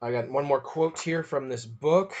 I 0.00 0.10
got 0.10 0.30
one 0.30 0.46
more 0.46 0.60
quote 0.60 0.98
here 0.98 1.22
from 1.22 1.50
this 1.50 1.66
book, 1.66 2.14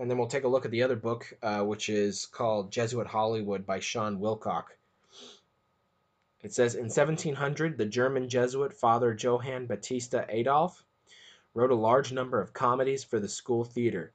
and 0.00 0.10
then 0.10 0.18
we'll 0.18 0.26
take 0.26 0.42
a 0.42 0.48
look 0.48 0.64
at 0.64 0.72
the 0.72 0.82
other 0.82 0.96
book, 0.96 1.32
uh, 1.40 1.60
which 1.60 1.88
is 1.88 2.26
called 2.26 2.72
Jesuit 2.72 3.06
Hollywood 3.06 3.64
by 3.64 3.78
Shaun 3.78 4.18
Willcock. 4.18 4.76
It 6.44 6.52
says 6.52 6.74
In 6.74 6.90
1700, 6.90 7.78
the 7.78 7.86
German 7.86 8.28
Jesuit 8.28 8.74
Father 8.74 9.14
Johann 9.14 9.64
Baptista 9.64 10.26
Adolf 10.28 10.84
wrote 11.54 11.70
a 11.70 11.74
large 11.74 12.12
number 12.12 12.38
of 12.38 12.52
comedies 12.52 13.02
for 13.02 13.18
the 13.18 13.30
school 13.30 13.64
theater. 13.64 14.12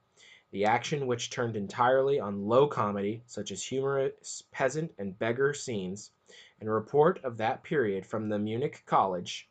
The 0.52 0.64
action, 0.64 1.08
which 1.08 1.30
turned 1.30 1.56
entirely 1.56 2.20
on 2.20 2.46
low 2.46 2.68
comedy, 2.68 3.24
such 3.26 3.50
as 3.50 3.64
humorous 3.64 4.44
peasant 4.52 4.94
and 4.96 5.18
beggar 5.18 5.52
scenes, 5.52 6.12
in 6.60 6.68
a 6.68 6.72
report 6.72 7.18
of 7.24 7.36
that 7.38 7.64
period 7.64 8.06
from 8.06 8.28
the 8.28 8.38
Munich 8.38 8.84
College 8.86 9.48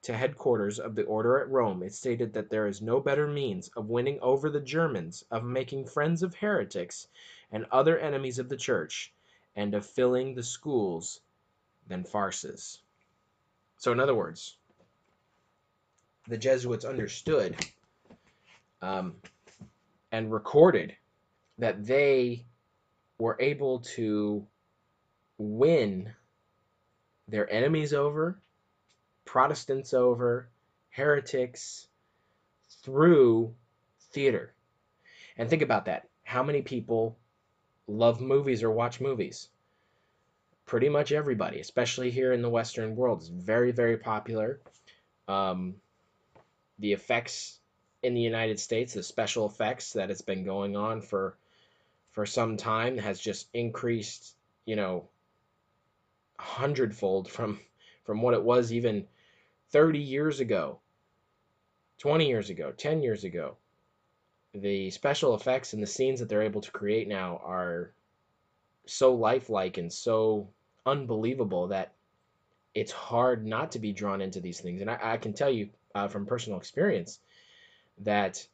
to 0.00 0.16
headquarters 0.16 0.80
of 0.80 0.94
the 0.94 1.04
order 1.04 1.38
at 1.38 1.50
Rome, 1.50 1.82
it 1.82 1.92
stated 1.92 2.32
that 2.32 2.48
there 2.48 2.66
is 2.66 2.80
no 2.80 3.00
better 3.00 3.26
means 3.26 3.68
of 3.76 3.90
winning 3.90 4.18
over 4.20 4.48
the 4.48 4.62
Germans, 4.62 5.26
of 5.30 5.44
making 5.44 5.84
friends 5.84 6.22
of 6.22 6.36
heretics 6.36 7.06
and 7.52 7.66
other 7.70 7.98
enemies 7.98 8.38
of 8.38 8.48
the 8.48 8.56
church, 8.56 9.12
and 9.54 9.74
of 9.74 9.84
filling 9.84 10.34
the 10.34 10.42
schools 10.42 11.20
than 11.88 12.04
farces. 12.04 12.80
So, 13.78 13.92
in 13.92 14.00
other 14.00 14.14
words, 14.14 14.56
the 16.28 16.38
Jesuits 16.38 16.84
understood 16.84 17.56
um, 18.80 19.16
and 20.10 20.32
recorded 20.32 20.96
that 21.58 21.84
they 21.84 22.46
were 23.18 23.36
able 23.40 23.80
to 23.80 24.46
win 25.38 26.12
their 27.28 27.50
enemies 27.50 27.92
over, 27.92 28.38
Protestants 29.24 29.94
over, 29.94 30.48
heretics 30.90 31.88
through 32.82 33.54
theater. 34.12 34.52
And 35.36 35.48
think 35.48 35.62
about 35.62 35.86
that. 35.86 36.08
How 36.22 36.42
many 36.42 36.62
people 36.62 37.16
love 37.86 38.20
movies 38.20 38.62
or 38.62 38.70
watch 38.70 39.00
movies? 39.00 39.48
Pretty 40.66 40.88
much 40.88 41.12
everybody, 41.12 41.60
especially 41.60 42.10
here 42.10 42.32
in 42.32 42.42
the 42.42 42.48
Western 42.48 42.96
world. 42.96 43.20
It's 43.20 43.28
very, 43.28 43.70
very 43.70 43.98
popular. 43.98 44.60
Um, 45.28 45.76
the 46.78 46.92
effects 46.92 47.58
in 48.02 48.14
the 48.14 48.20
United 48.20 48.58
States, 48.60 48.94
the 48.94 49.02
special 49.02 49.46
effects 49.46 49.92
that 49.94 50.10
it's 50.10 50.22
been 50.22 50.44
going 50.44 50.76
on 50.76 51.00
for 51.00 51.36
for 52.12 52.26
some 52.26 52.56
time 52.56 52.96
has 52.98 53.18
just 53.18 53.48
increased, 53.52 54.36
you 54.64 54.76
know, 54.76 55.08
a 56.38 56.42
hundredfold 56.42 57.30
from 57.30 57.58
from 58.04 58.22
what 58.22 58.34
it 58.34 58.42
was 58.42 58.72
even 58.72 59.06
30 59.70 59.98
years 59.98 60.40
ago, 60.40 60.78
20 61.98 62.28
years 62.28 62.50
ago, 62.50 62.72
10 62.72 63.02
years 63.02 63.24
ago. 63.24 63.56
The 64.52 64.90
special 64.90 65.34
effects 65.34 65.72
and 65.72 65.82
the 65.82 65.86
scenes 65.88 66.20
that 66.20 66.28
they're 66.28 66.42
able 66.42 66.60
to 66.60 66.70
create 66.70 67.08
now 67.08 67.40
are 67.44 67.92
so 68.86 69.14
lifelike 69.14 69.78
and 69.78 69.92
so 69.92 70.48
unbelievable 70.86 71.68
that 71.68 71.92
it's 72.74 72.92
hard 72.92 73.46
not 73.46 73.72
to 73.72 73.78
be 73.78 73.92
drawn 73.92 74.20
into 74.20 74.40
these 74.40 74.60
things. 74.60 74.80
And 74.80 74.90
I, 74.90 74.98
I 75.02 75.16
can 75.16 75.32
tell 75.32 75.50
you 75.50 75.70
uh, 75.94 76.08
from 76.08 76.26
personal 76.26 76.58
experience, 76.58 77.20
that 77.98 78.46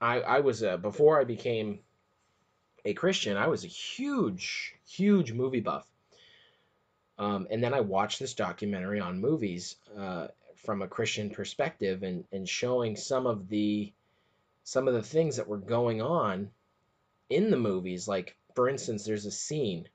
I, 0.00 0.20
I 0.20 0.40
was 0.40 0.62
a, 0.62 0.76
before 0.76 1.18
I 1.20 1.24
became 1.24 1.80
a 2.84 2.92
Christian, 2.92 3.36
I 3.36 3.46
was 3.46 3.64
a 3.64 3.68
huge, 3.68 4.74
huge 4.86 5.32
movie 5.32 5.60
buff. 5.60 5.86
Um, 7.18 7.46
and 7.50 7.62
then 7.62 7.72
I 7.72 7.80
watched 7.80 8.18
this 8.18 8.34
documentary 8.34 9.00
on 9.00 9.20
movies 9.20 9.76
uh, 9.96 10.28
from 10.56 10.82
a 10.82 10.88
Christian 10.88 11.30
perspective 11.30 12.02
and, 12.02 12.24
and 12.32 12.48
showing 12.48 12.96
some 12.96 13.26
of 13.26 13.48
the 13.48 13.92
some 14.66 14.88
of 14.88 14.94
the 14.94 15.02
things 15.02 15.36
that 15.36 15.46
were 15.46 15.58
going 15.58 16.00
on 16.00 16.50
in 17.28 17.50
the 17.50 17.56
movies. 17.56 18.08
Like 18.08 18.36
for 18.54 18.68
instance, 18.68 19.04
there's 19.04 19.26
a 19.26 19.30
scene. 19.30 19.88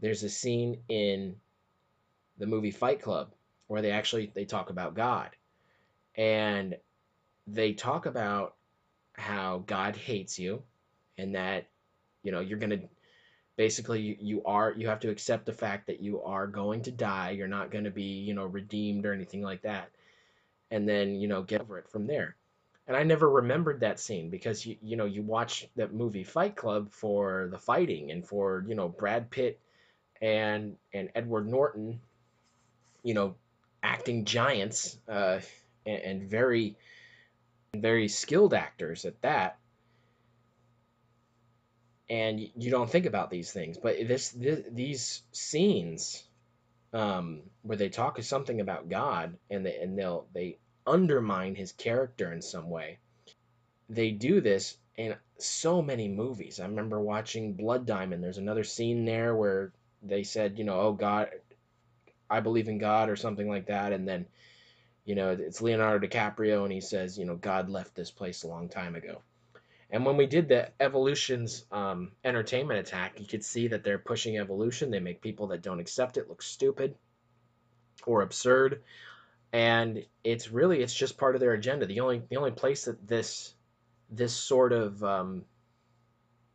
There's 0.00 0.22
a 0.22 0.30
scene 0.30 0.78
in 0.88 1.36
the 2.38 2.46
movie 2.46 2.70
Fight 2.70 3.02
Club 3.02 3.32
where 3.66 3.82
they 3.82 3.92
actually 3.92 4.32
they 4.34 4.44
talk 4.44 4.70
about 4.70 4.94
God. 4.94 5.30
And 6.16 6.76
they 7.46 7.72
talk 7.72 8.06
about 8.06 8.56
how 9.12 9.62
God 9.66 9.96
hates 9.96 10.38
you 10.38 10.62
and 11.18 11.34
that 11.34 11.68
you 12.22 12.32
know 12.32 12.40
you're 12.40 12.58
going 12.58 12.70
to 12.70 12.88
basically 13.56 14.16
you, 14.20 14.42
are 14.44 14.72
you 14.76 14.88
have 14.88 15.00
to 15.00 15.10
accept 15.10 15.44
the 15.44 15.52
fact 15.52 15.86
that 15.86 16.00
you 16.00 16.22
are 16.22 16.46
going 16.46 16.82
to 16.82 16.90
die. 16.90 17.30
You're 17.30 17.46
not 17.46 17.70
going 17.70 17.84
to 17.84 17.90
be 17.90 18.02
you 18.02 18.34
know 18.34 18.46
redeemed 18.46 19.04
or 19.06 19.12
anything 19.12 19.42
like 19.42 19.62
that. 19.62 19.90
And 20.70 20.88
then 20.88 21.16
you 21.16 21.28
know 21.28 21.42
get 21.42 21.60
over 21.60 21.78
it 21.78 21.88
from 21.88 22.06
there. 22.06 22.36
And 22.88 22.96
i 22.96 23.04
never 23.04 23.30
remembered 23.30 23.80
that 23.80 24.00
scene 24.00 24.30
because 24.30 24.64
you 24.66 24.76
you 24.82 24.96
know 24.96 25.04
you 25.04 25.22
watch 25.22 25.68
that 25.76 25.92
movie 25.94 26.24
fight 26.24 26.56
club 26.56 26.90
for 26.90 27.48
the 27.52 27.58
fighting 27.58 28.10
and 28.10 28.26
for 28.26 28.64
you 28.66 28.74
know 28.74 28.88
brad 28.88 29.30
pitt 29.30 29.60
and 30.20 30.76
and 30.92 31.10
edward 31.14 31.46
norton 31.46 32.00
you 33.02 33.14
know 33.14 33.34
acting 33.82 34.24
giants 34.24 34.98
uh 35.08 35.40
and, 35.86 36.02
and 36.02 36.22
very 36.30 36.76
very 37.74 38.08
skilled 38.08 38.54
actors 38.54 39.04
at 39.04 39.20
that. 39.22 39.58
And 42.08 42.40
you 42.40 42.70
don't 42.70 42.90
think 42.90 43.06
about 43.06 43.30
these 43.30 43.52
things 43.52 43.78
but 43.78 43.96
this, 44.08 44.30
this 44.30 44.64
these 44.72 45.22
scenes 45.30 46.24
um, 46.92 47.42
where 47.62 47.76
they 47.76 47.88
talk 47.88 48.18
of 48.18 48.24
something 48.24 48.60
about 48.60 48.88
god 48.88 49.38
and 49.48 49.64
they 49.64 49.76
and 49.76 49.96
they'll 49.96 50.26
they 50.34 50.58
undermine 50.84 51.54
his 51.54 51.70
character 51.70 52.32
in 52.32 52.42
some 52.42 52.68
way. 52.68 52.98
They 53.88 54.10
do 54.10 54.40
this 54.40 54.76
in 54.96 55.14
so 55.38 55.82
many 55.82 56.08
movies. 56.08 56.58
I 56.58 56.66
remember 56.66 57.00
watching 57.00 57.54
blood 57.54 57.86
diamond. 57.86 58.24
There's 58.24 58.38
another 58.38 58.64
scene 58.64 59.04
there 59.04 59.36
where 59.36 59.72
they 60.02 60.22
said 60.22 60.58
you 60.58 60.64
know 60.64 60.80
oh 60.80 60.92
god 60.92 61.28
i 62.28 62.40
believe 62.40 62.68
in 62.68 62.78
god 62.78 63.08
or 63.08 63.16
something 63.16 63.48
like 63.48 63.66
that 63.66 63.92
and 63.92 64.06
then 64.06 64.26
you 65.04 65.14
know, 65.14 65.30
it's 65.30 65.60
Leonardo 65.60 66.06
DiCaprio, 66.06 66.62
and 66.62 66.72
he 66.72 66.80
says, 66.80 67.18
you 67.18 67.24
know, 67.24 67.36
God 67.36 67.68
left 67.68 67.94
this 67.94 68.10
place 68.10 68.42
a 68.42 68.48
long 68.48 68.68
time 68.68 68.94
ago. 68.94 69.22
And 69.90 70.06
when 70.06 70.16
we 70.16 70.26
did 70.26 70.48
the 70.48 70.70
evolutions 70.78 71.64
um, 71.72 72.12
entertainment 72.24 72.78
attack, 72.78 73.18
you 73.18 73.26
could 73.26 73.44
see 73.44 73.68
that 73.68 73.82
they're 73.82 73.98
pushing 73.98 74.38
evolution. 74.38 74.90
They 74.90 75.00
make 75.00 75.20
people 75.20 75.48
that 75.48 75.62
don't 75.62 75.80
accept 75.80 76.16
it 76.16 76.28
look 76.28 76.42
stupid 76.42 76.94
or 78.06 78.22
absurd, 78.22 78.84
and 79.52 80.04
it's 80.22 80.52
really 80.52 80.80
it's 80.80 80.94
just 80.94 81.18
part 81.18 81.34
of 81.34 81.40
their 81.40 81.54
agenda. 81.54 81.86
The 81.86 82.00
only 82.00 82.22
the 82.28 82.36
only 82.36 82.52
place 82.52 82.84
that 82.84 83.04
this 83.04 83.52
this 84.10 84.32
sort 84.32 84.72
of 84.72 85.02
um, 85.02 85.44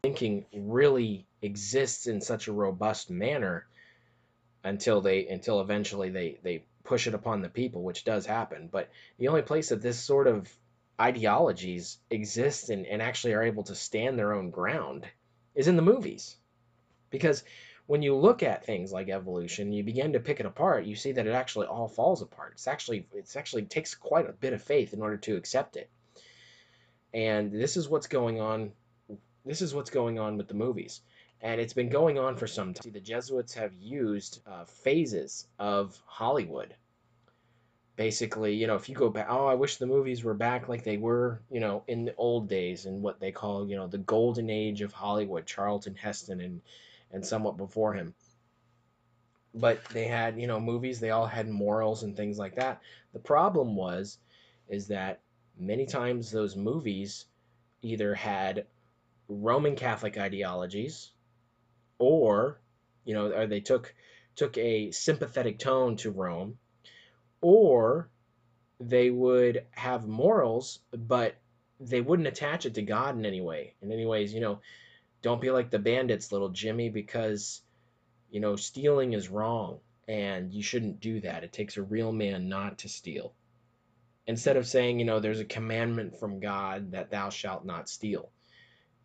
thinking 0.01 0.45
really 0.53 1.27
exists 1.45 2.07
in 2.07 2.21
such 2.21 2.47
a 2.47 2.53
robust 2.53 3.09
manner 3.09 3.65
until 4.63 5.01
they 5.01 5.27
until 5.27 5.61
eventually 5.61 6.09
they 6.09 6.39
they 6.43 6.63
push 6.83 7.07
it 7.07 7.13
upon 7.13 7.41
the 7.41 7.49
people, 7.49 7.83
which 7.83 8.03
does 8.03 8.25
happen. 8.25 8.69
But 8.71 8.89
the 9.17 9.27
only 9.29 9.41
place 9.41 9.69
that 9.69 9.81
this 9.81 9.99
sort 9.99 10.27
of 10.27 10.51
ideologies 10.99 11.97
exist 12.09 12.69
and, 12.69 12.85
and 12.85 13.01
actually 13.01 13.33
are 13.33 13.43
able 13.43 13.63
to 13.63 13.75
stand 13.75 14.17
their 14.17 14.33
own 14.33 14.49
ground 14.49 15.05
is 15.53 15.67
in 15.67 15.75
the 15.75 15.81
movies. 15.81 16.37
Because 17.09 17.43
when 17.87 18.01
you 18.01 18.15
look 18.15 18.43
at 18.43 18.65
things 18.65 18.91
like 18.91 19.09
evolution, 19.09 19.73
you 19.73 19.83
begin 19.83 20.13
to 20.13 20.19
pick 20.19 20.39
it 20.39 20.45
apart, 20.45 20.85
you 20.85 20.95
see 20.95 21.11
that 21.11 21.27
it 21.27 21.33
actually 21.33 21.67
all 21.67 21.87
falls 21.87 22.21
apart. 22.21 22.53
It's 22.53 22.67
actually 22.67 23.07
it's 23.13 23.35
actually 23.35 23.63
takes 23.63 23.93
quite 23.93 24.29
a 24.29 24.33
bit 24.33 24.53
of 24.53 24.63
faith 24.63 24.93
in 24.93 25.01
order 25.01 25.17
to 25.17 25.35
accept 25.35 25.75
it. 25.77 25.89
And 27.13 27.51
this 27.51 27.77
is 27.77 27.87
what's 27.87 28.07
going 28.07 28.41
on 28.41 28.71
this 29.45 29.61
is 29.61 29.75
what's 29.75 29.91
going 29.91 30.17
on 30.17 30.37
with 30.37 30.47
the 30.47 30.55
movies 30.55 31.01
and 31.41 31.61
it's 31.61 31.73
been 31.73 31.89
going 31.89 32.17
on 32.17 32.35
for 32.35 32.47
some 32.47 32.73
time. 32.73 32.91
The 32.91 32.99
Jesuits 32.99 33.53
have 33.53 33.73
used 33.73 34.41
uh, 34.47 34.65
phases 34.65 35.47
of 35.59 36.01
Hollywood. 36.05 36.75
Basically, 37.95 38.53
you 38.53 38.67
know, 38.67 38.75
if 38.75 38.89
you 38.89 38.95
go 38.95 39.09
back, 39.09 39.27
oh, 39.29 39.45
I 39.45 39.53
wish 39.53 39.77
the 39.77 39.85
movies 39.85 40.23
were 40.23 40.33
back 40.33 40.67
like 40.67 40.83
they 40.83 40.97
were, 40.97 41.41
you 41.49 41.61
know, 41.61 41.83
in 41.87 42.05
the 42.05 42.15
old 42.15 42.49
days 42.49 42.85
in 42.85 43.01
what 43.01 43.19
they 43.19 43.31
call, 43.31 43.69
you 43.69 43.75
know, 43.75 43.87
the 43.87 43.99
golden 43.99 44.49
age 44.49 44.81
of 44.81 44.91
Hollywood, 44.91 45.45
Charlton 45.45 45.95
Heston 45.95 46.41
and 46.41 46.61
and 47.11 47.25
somewhat 47.25 47.57
before 47.57 47.93
him. 47.93 48.13
But 49.53 49.85
they 49.85 50.05
had, 50.05 50.37
you 50.37 50.47
know, 50.47 50.59
movies, 50.59 50.99
they 50.99 51.11
all 51.11 51.27
had 51.27 51.47
morals 51.47 52.03
and 52.03 52.17
things 52.17 52.37
like 52.37 52.55
that. 52.55 52.81
The 53.13 53.19
problem 53.19 53.75
was 53.75 54.17
is 54.67 54.87
that 54.87 55.21
many 55.57 55.85
times 55.85 56.31
those 56.31 56.57
movies 56.57 57.25
either 57.81 58.13
had 58.13 58.65
Roman 59.29 59.75
Catholic 59.75 60.17
ideologies 60.17 61.11
or 61.99 62.59
you 63.03 63.13
know, 63.13 63.31
or 63.31 63.47
they 63.47 63.59
took 63.61 63.93
took 64.35 64.57
a 64.57 64.91
sympathetic 64.91 65.59
tone 65.59 65.95
to 65.97 66.11
Rome, 66.11 66.57
or 67.41 68.09
they 68.79 69.09
would 69.09 69.65
have 69.71 70.07
morals, 70.07 70.79
but 70.91 71.35
they 71.79 72.01
wouldn't 72.01 72.27
attach 72.27 72.65
it 72.65 72.73
to 72.75 72.81
God 72.81 73.17
in 73.17 73.25
any 73.25 73.41
way. 73.41 73.75
In 73.81 73.91
any 73.91 74.05
ways, 74.05 74.33
you 74.33 74.41
know, 74.41 74.59
don't 75.21 75.41
be 75.41 75.51
like 75.51 75.69
the 75.69 75.79
bandits, 75.79 76.31
little 76.31 76.49
Jimmy, 76.49 76.89
because 76.89 77.61
you 78.29 78.39
know 78.39 78.55
stealing 78.55 79.13
is 79.13 79.29
wrong 79.29 79.79
and 80.07 80.53
you 80.53 80.61
shouldn't 80.61 80.99
do 80.99 81.21
that. 81.21 81.43
It 81.43 81.53
takes 81.53 81.77
a 81.77 81.83
real 81.83 82.11
man 82.11 82.47
not 82.49 82.79
to 82.79 82.89
steal. 82.89 83.33
Instead 84.27 84.57
of 84.57 84.67
saying, 84.67 84.99
you 84.99 85.05
know, 85.05 85.19
there's 85.19 85.39
a 85.39 85.45
commandment 85.45 86.19
from 86.19 86.39
God 86.39 86.91
that 86.91 87.11
thou 87.11 87.29
shalt 87.29 87.65
not 87.65 87.89
steal. 87.89 88.29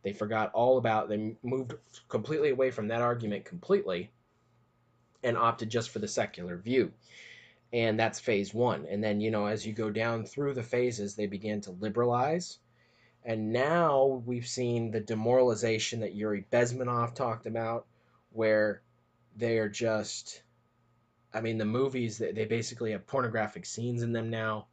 They 0.03 0.13
forgot 0.13 0.53
all 0.53 0.79
about, 0.79 1.09
they 1.09 1.37
moved 1.43 1.75
completely 2.09 2.51
away 2.51 2.71
from 2.71 2.89
that 2.89 3.03
argument 3.03 3.45
completely 3.45 4.11
and 5.23 5.37
opted 5.37 5.69
just 5.69 5.91
for 5.91 5.99
the 5.99 6.09
secular 6.09 6.57
view. 6.57 6.93
And 7.73 7.99
that's 8.01 8.19
phase 8.19 8.55
one. 8.55 8.87
And 8.91 9.05
then, 9.05 9.21
you 9.21 9.31
know, 9.31 9.47
as 9.47 9.67
you 9.67 9.73
go 9.73 9.91
down 9.91 10.25
through 10.25 10.55
the 10.55 10.63
phases, 10.63 11.15
they 11.15 11.27
began 11.27 11.61
to 11.63 11.71
liberalize 11.73 12.59
And 13.25 13.53
now 13.53 14.23
we've 14.25 14.47
seen 14.47 14.91
the 14.91 15.01
demoralization 15.01 16.01
that 16.01 16.15
Yuri 16.15 16.47
Bezmenov 16.51 17.15
talked 17.15 17.47
about, 17.47 17.87
where 18.33 18.83
they 19.37 19.59
are 19.59 19.69
just, 19.69 20.43
I 21.33 21.41
mean, 21.41 21.59
the 21.59 21.65
movies, 21.67 22.19
they, 22.19 22.47
basically 22.47 22.93
have 22.93 23.07
pornographic 23.07 23.67
scenes 23.67 24.03
in 24.03 24.13
them 24.13 24.31
now. 24.31 24.67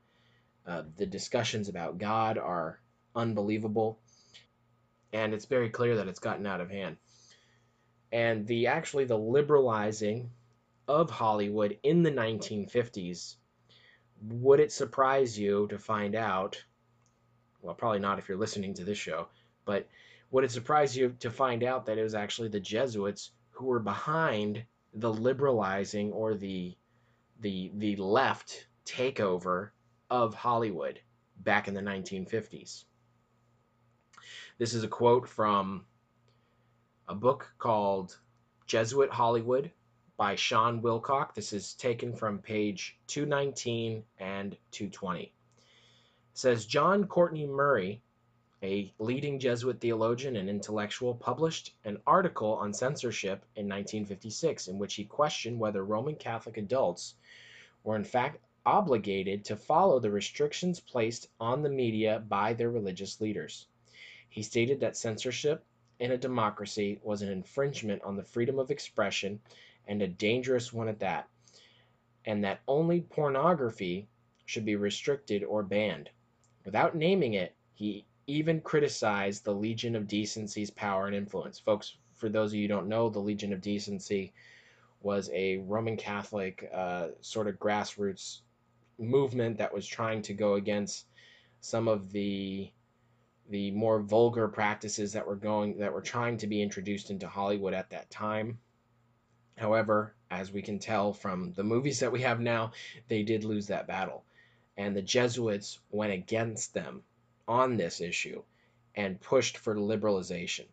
Uh, 0.65 0.83
the 0.97 1.05
discussions 1.05 1.69
about 1.69 1.97
God 1.97 2.37
are 2.37 2.79
unbelievable. 3.15 3.99
And 5.13 5.33
it's 5.33 5.45
very 5.45 5.69
clear 5.69 5.95
that 5.95 6.07
it's 6.07 6.19
gotten 6.19 6.45
out 6.45 6.61
of 6.61 6.69
hand. 6.69 6.97
And 8.11 8.45
the 8.47 8.67
actually 8.67 9.05
the 9.05 9.17
liberalizing 9.17 10.31
of 10.87 11.09
Hollywood 11.09 11.77
in 11.83 12.03
the 12.03 12.11
1950s, 12.11 13.35
would 14.21 14.59
it 14.59 14.71
surprise 14.71 15.37
you 15.37 15.67
to 15.67 15.77
find 15.77 16.15
out? 16.15 16.63
Well, 17.61 17.75
probably 17.75 17.99
not 17.99 18.19
if 18.19 18.29
you're 18.29 18.37
listening 18.37 18.73
to 18.75 18.83
this 18.83 18.97
show, 18.97 19.27
but 19.65 19.87
would 20.31 20.43
it 20.43 20.51
surprise 20.51 20.95
you 20.95 21.15
to 21.19 21.29
find 21.29 21.63
out 21.63 21.85
that 21.85 21.97
it 21.97 22.03
was 22.03 22.15
actually 22.15 22.49
the 22.49 22.59
Jesuits 22.59 23.31
who 23.51 23.65
were 23.65 23.79
behind 23.79 24.63
the 24.93 25.11
liberalizing 25.11 26.11
or 26.11 26.35
the 26.35 26.75
the 27.39 27.71
the 27.75 27.95
left 27.97 28.67
takeover 28.85 29.69
of 30.09 30.33
Hollywood 30.33 30.99
back 31.39 31.67
in 31.67 31.73
the 31.73 31.81
1950s? 31.81 32.85
This 34.59 34.73
is 34.73 34.83
a 34.83 34.87
quote 34.87 35.29
from 35.29 35.85
a 37.07 37.13
book 37.13 37.53
called 37.59 38.17
Jesuit 38.65 39.11
Hollywood 39.11 39.69
by 40.17 40.33
Shaun 40.33 40.81
Willcock. 40.81 41.35
This 41.35 41.53
is 41.53 41.75
taken 41.75 42.11
from 42.11 42.39
page 42.39 42.97
219 43.05 44.03
and 44.17 44.57
220. 44.71 45.25
It 45.25 45.31
says 46.33 46.65
John 46.65 47.05
Courtney 47.05 47.45
Murray, 47.45 48.01
a 48.63 48.91
leading 48.97 49.37
Jesuit 49.37 49.79
theologian 49.79 50.35
and 50.37 50.49
intellectual, 50.49 51.13
published 51.13 51.75
an 51.85 52.01
article 52.07 52.53
on 52.53 52.73
censorship 52.73 53.45
in 53.55 53.69
1956 53.69 54.69
in 54.69 54.79
which 54.79 54.95
he 54.95 55.05
questioned 55.05 55.59
whether 55.59 55.85
Roman 55.85 56.15
Catholic 56.15 56.57
adults 56.57 57.13
were 57.83 57.95
in 57.95 58.03
fact 58.03 58.39
obligated 58.65 59.45
to 59.45 59.55
follow 59.55 59.99
the 59.99 60.09
restrictions 60.09 60.79
placed 60.79 61.29
on 61.39 61.61
the 61.61 61.69
media 61.69 62.23
by 62.27 62.53
their 62.53 62.71
religious 62.71 63.21
leaders. 63.21 63.67
He 64.29 64.43
stated 64.43 64.79
that 64.79 64.97
censorship 64.97 65.63
in 65.99 66.11
a 66.11 66.17
democracy 66.17 66.99
was 67.03 67.21
an 67.21 67.29
infringement 67.29 68.03
on 68.03 68.15
the 68.15 68.23
freedom 68.23 68.59
of 68.59 68.71
expression 68.71 69.39
and 69.87 70.01
a 70.01 70.07
dangerous 70.07 70.71
one 70.71 70.87
at 70.87 70.99
that, 70.99 71.27
and 72.25 72.43
that 72.43 72.61
only 72.67 73.01
pornography 73.01 74.07
should 74.45 74.65
be 74.65 74.75
restricted 74.75 75.43
or 75.43 75.63
banned. 75.63 76.09
Without 76.65 76.95
naming 76.95 77.33
it, 77.33 77.55
he 77.73 78.05
even 78.27 78.59
criticized 78.61 79.43
the 79.43 79.53
Legion 79.53 79.95
of 79.95 80.07
Decency's 80.07 80.69
power 80.71 81.07
and 81.07 81.15
influence. 81.15 81.59
Folks, 81.59 81.97
for 82.13 82.29
those 82.29 82.51
of 82.51 82.55
you 82.55 82.63
who 82.63 82.67
don't 82.67 82.89
know, 82.89 83.09
the 83.09 83.19
Legion 83.19 83.53
of 83.53 83.61
Decency 83.61 84.33
was 85.01 85.29
a 85.33 85.57
Roman 85.57 85.95
Catholic 85.95 86.69
uh, 86.73 87.09
sort 87.21 87.47
of 87.47 87.55
grassroots 87.59 88.41
movement 88.99 89.57
that 89.57 89.73
was 89.73 89.87
trying 89.87 90.21
to 90.23 90.33
go 90.33 90.55
against 90.55 91.05
some 91.61 91.87
of 91.87 92.11
the 92.11 92.71
the 93.49 93.71
more 93.71 94.01
vulgar 94.01 94.47
practices 94.47 95.13
that 95.13 95.25
were 95.25 95.35
going 95.35 95.77
that 95.77 95.93
were 95.93 96.01
trying 96.01 96.37
to 96.37 96.47
be 96.47 96.61
introduced 96.61 97.09
into 97.09 97.27
Hollywood 97.27 97.73
at 97.73 97.89
that 97.91 98.09
time. 98.09 98.59
However, 99.57 100.15
as 100.29 100.51
we 100.51 100.61
can 100.61 100.79
tell 100.79 101.13
from 101.13 101.53
the 101.53 101.63
movies 101.63 101.99
that 102.01 102.11
we 102.11 102.21
have 102.21 102.39
now, 102.39 102.71
they 103.07 103.23
did 103.23 103.43
lose 103.43 103.67
that 103.67 103.87
battle. 103.87 104.23
And 104.75 104.95
the 104.95 105.01
Jesuits 105.01 105.79
went 105.89 106.13
against 106.13 106.73
them 106.73 107.03
on 107.47 107.77
this 107.77 108.01
issue 108.01 108.43
and 108.93 109.21
pushed 109.21 109.57
for 109.57 109.75
liberalization. 109.75 110.65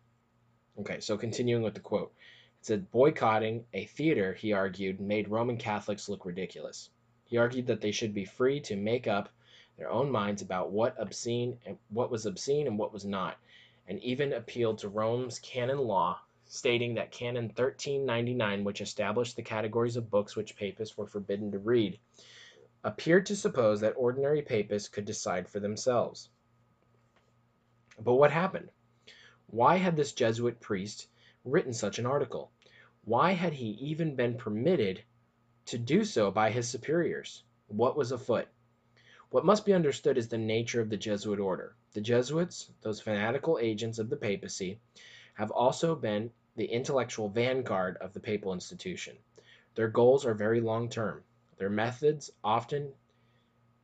Okay, 0.79 0.99
so 0.99 1.17
continuing 1.17 1.63
with 1.63 1.73
the 1.73 1.79
quote. 1.79 2.13
It 2.59 2.65
said 2.65 2.91
boycotting 2.91 3.65
a 3.73 3.85
theater, 3.85 4.33
he 4.33 4.53
argued, 4.53 4.99
made 4.99 5.29
Roman 5.29 5.57
Catholics 5.57 6.09
look 6.09 6.25
ridiculous. 6.25 6.89
He 7.23 7.37
argued 7.37 7.67
that 7.67 7.81
they 7.81 7.91
should 7.91 8.13
be 8.13 8.25
free 8.25 8.59
to 8.61 8.75
make 8.75 9.07
up 9.07 9.29
their 9.77 9.89
own 9.89 10.09
minds 10.09 10.41
about 10.41 10.71
what 10.71 10.95
obscene 10.97 11.59
and 11.65 11.77
what 11.89 12.09
was 12.09 12.25
obscene 12.25 12.67
and 12.67 12.79
what 12.79 12.93
was 12.93 13.05
not, 13.05 13.37
and 13.87 13.99
even 14.01 14.33
appealed 14.33 14.77
to 14.79 14.89
Rome's 14.89 15.39
canon 15.39 15.79
law, 15.79 16.19
stating 16.45 16.93
that 16.95 17.11
Canon 17.11 17.45
1399, 17.45 18.63
which 18.63 18.81
established 18.81 19.35
the 19.35 19.41
categories 19.41 19.95
of 19.95 20.09
books 20.09 20.35
which 20.35 20.55
papists 20.55 20.97
were 20.97 21.07
forbidden 21.07 21.51
to 21.51 21.59
read, 21.59 21.99
appeared 22.83 23.25
to 23.25 23.35
suppose 23.35 23.81
that 23.81 23.93
ordinary 23.97 24.41
papists 24.41 24.87
could 24.87 25.05
decide 25.05 25.49
for 25.49 25.59
themselves. 25.59 26.29
But 27.99 28.13
what 28.13 28.31
happened? 28.31 28.69
Why 29.47 29.77
had 29.77 29.95
this 29.95 30.13
Jesuit 30.13 30.59
priest 30.59 31.07
written 31.43 31.73
such 31.73 31.99
an 31.99 32.05
article? 32.05 32.51
Why 33.03 33.31
had 33.31 33.53
he 33.53 33.69
even 33.71 34.15
been 34.15 34.37
permitted 34.37 35.03
to 35.67 35.77
do 35.77 36.03
so 36.03 36.31
by 36.31 36.51
his 36.51 36.67
superiors? 36.67 37.43
What 37.67 37.95
was 37.95 38.11
afoot? 38.11 38.47
What 39.35 39.43
must 39.43 39.65
be 39.65 39.73
understood 39.73 40.17
is 40.17 40.29
the 40.29 40.37
nature 40.37 40.79
of 40.79 40.89
the 40.89 40.95
Jesuit 40.95 41.41
order. 41.41 41.75
The 41.91 41.99
Jesuits, 41.99 42.71
those 42.79 43.01
fanatical 43.01 43.59
agents 43.59 43.99
of 43.99 44.09
the 44.09 44.15
papacy, 44.15 44.79
have 45.33 45.51
also 45.51 45.93
been 45.93 46.31
the 46.55 46.63
intellectual 46.63 47.27
vanguard 47.27 47.97
of 47.97 48.13
the 48.13 48.21
papal 48.21 48.53
institution. 48.53 49.17
Their 49.73 49.89
goals 49.89 50.25
are 50.25 50.33
very 50.33 50.61
long 50.61 50.87
term, 50.87 51.25
their 51.57 51.69
methods 51.69 52.31
often 52.45 52.93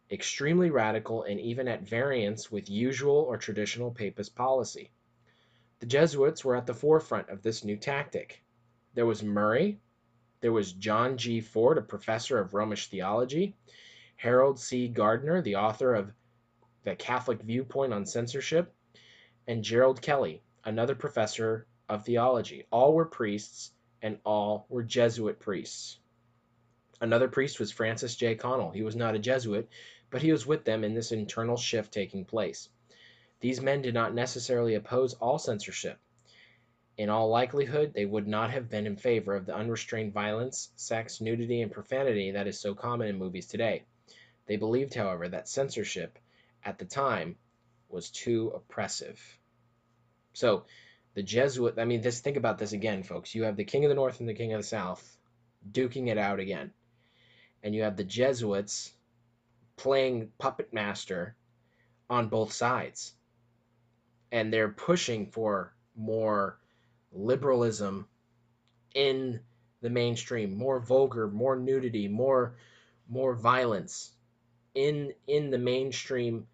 extremely 0.10 0.70
radical 0.70 1.24
and 1.24 1.38
even 1.38 1.68
at 1.68 1.82
variance 1.82 2.50
with 2.50 2.70
usual 2.70 3.18
or 3.18 3.36
traditional 3.36 3.92
papist 3.92 4.34
policy. 4.34 4.90
The 5.82 5.86
Jesuits 5.86 6.46
were 6.46 6.56
at 6.56 6.66
the 6.66 6.74
forefront 6.74 7.28
of 7.28 7.42
this 7.42 7.66
new 7.66 7.76
tactic. 7.76 8.42
There 8.94 9.06
was 9.06 9.22
Murray, 9.22 9.82
there 10.40 10.54
was 10.54 10.72
John 10.72 11.18
G. 11.18 11.42
Ford, 11.42 11.78
a 11.78 11.82
professor 11.82 12.40
of 12.40 12.54
Romish 12.54 12.88
theology, 12.88 13.58
Harold 14.22 14.60
C. 14.60 14.88
Gardiner, 14.88 15.42
the 15.42 15.56
author 15.56 15.96
of 15.96 16.12
The 16.84 16.96
Catholic 16.96 17.42
Viewpoint 17.42 17.92
on 17.92 18.06
Censorship, 18.06 18.72
and 19.48 19.64
Gerald 19.64 20.00
Kelly, 20.00 20.44
another 20.64 20.94
professor 20.94 21.66
of 21.90 22.06
theology. 22.06 22.68
All 22.72 22.94
were 22.94 23.06
priests, 23.06 23.72
and 24.00 24.20
all 24.24 24.68
were 24.70 24.84
Jesuit 24.84 25.40
priests. 25.40 25.98
Another 27.02 27.30
priest 27.30 27.60
was 27.60 27.72
Francis 27.72 28.16
J. 28.16 28.36
Connell. 28.36 28.70
He 28.70 28.84
was 28.84 28.96
not 28.96 29.16
a 29.16 29.20
Jesuit, 29.20 29.68
but 30.12 30.22
he 30.22 30.32
was 30.32 30.46
with 30.46 30.66
them 30.66 30.84
in 30.84 30.94
this 30.94 31.12
internal 31.12 31.58
shift 31.58 31.92
taking 31.92 32.24
place. 32.24 32.70
These 33.40 33.60
men 33.60 33.82
did 33.82 33.96
not 33.96 34.14
necessarily 34.14 34.76
oppose 34.76 35.16
all 35.16 35.40
censorship. 35.40 35.98
In 36.96 37.10
all 37.10 37.30
likelihood, 37.30 37.96
they 37.96 38.06
would 38.06 38.28
not 38.28 38.52
have 38.52 38.70
been 38.70 38.86
in 38.86 38.98
favor 38.98 39.36
of 39.36 39.48
the 39.48 39.56
unrestrained 39.56 40.14
violence, 40.14 40.70
sex, 40.76 41.22
nudity, 41.22 41.64
and 41.64 41.72
profanity 41.72 42.30
that 42.30 42.46
is 42.46 42.60
so 42.60 42.76
common 42.76 43.08
in 43.08 43.18
movies 43.18 43.48
today. 43.48 43.84
They 44.52 44.58
believed, 44.58 44.94
however, 44.94 45.30
that 45.30 45.48
censorship 45.48 46.20
at 46.62 46.78
the 46.78 46.84
time 46.84 47.38
was 47.88 48.10
too 48.10 48.52
oppressive. 48.54 49.18
So 50.34 50.66
the 51.14 51.24
Jesuit, 51.24 51.80
I 51.80 51.86
mean, 51.86 52.02
this 52.02 52.20
think 52.20 52.36
about 52.36 52.58
this 52.58 52.74
again, 52.74 53.04
folks. 53.04 53.34
You 53.34 53.44
have 53.44 53.56
the 53.56 53.64
King 53.64 53.86
of 53.86 53.90
the 53.90 53.96
North 53.96 54.20
and 54.20 54.28
the 54.28 54.34
King 54.34 54.52
of 54.52 54.60
the 54.60 54.68
South 54.68 55.18
duking 55.72 56.10
it 56.10 56.18
out 56.18 56.42
again. 56.42 56.74
And 57.64 57.74
you 57.74 57.84
have 57.84 57.96
the 57.96 58.04
Jesuits 58.04 58.92
playing 59.78 60.34
puppet 60.38 60.74
master 60.74 61.38
on 62.10 62.28
both 62.28 62.52
sides. 62.52 63.14
And 64.34 64.52
they're 64.52 64.68
pushing 64.68 65.28
for 65.28 65.74
more 65.96 66.60
liberalism 67.14 68.06
in 68.94 69.40
the 69.80 69.90
mainstream, 69.90 70.58
more 70.58 70.82
vulgar, 70.82 71.30
more 71.30 71.56
nudity, 71.56 72.10
more 72.10 72.58
more 73.08 73.34
violence 73.34 74.12
in 74.74 75.14
in 75.28 75.50
the 75.50 75.58
mainstream 75.58 76.48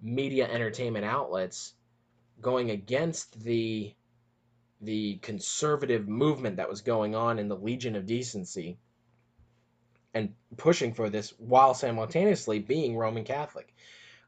media 0.00 0.48
entertainment 0.50 1.04
outlets 1.04 1.74
going 2.40 2.70
against 2.70 3.42
the 3.42 3.94
the 4.80 5.16
conservative 5.16 6.08
movement 6.08 6.56
that 6.56 6.68
was 6.68 6.82
going 6.82 7.14
on 7.14 7.38
in 7.38 7.48
the 7.48 7.56
Legion 7.56 7.96
of 7.96 8.06
Decency 8.06 8.78
and 10.12 10.34
pushing 10.56 10.92
for 10.92 11.08
this 11.10 11.30
while 11.38 11.74
simultaneously 11.74 12.58
being 12.58 12.96
Roman 12.96 13.24
Catholic. 13.24 13.74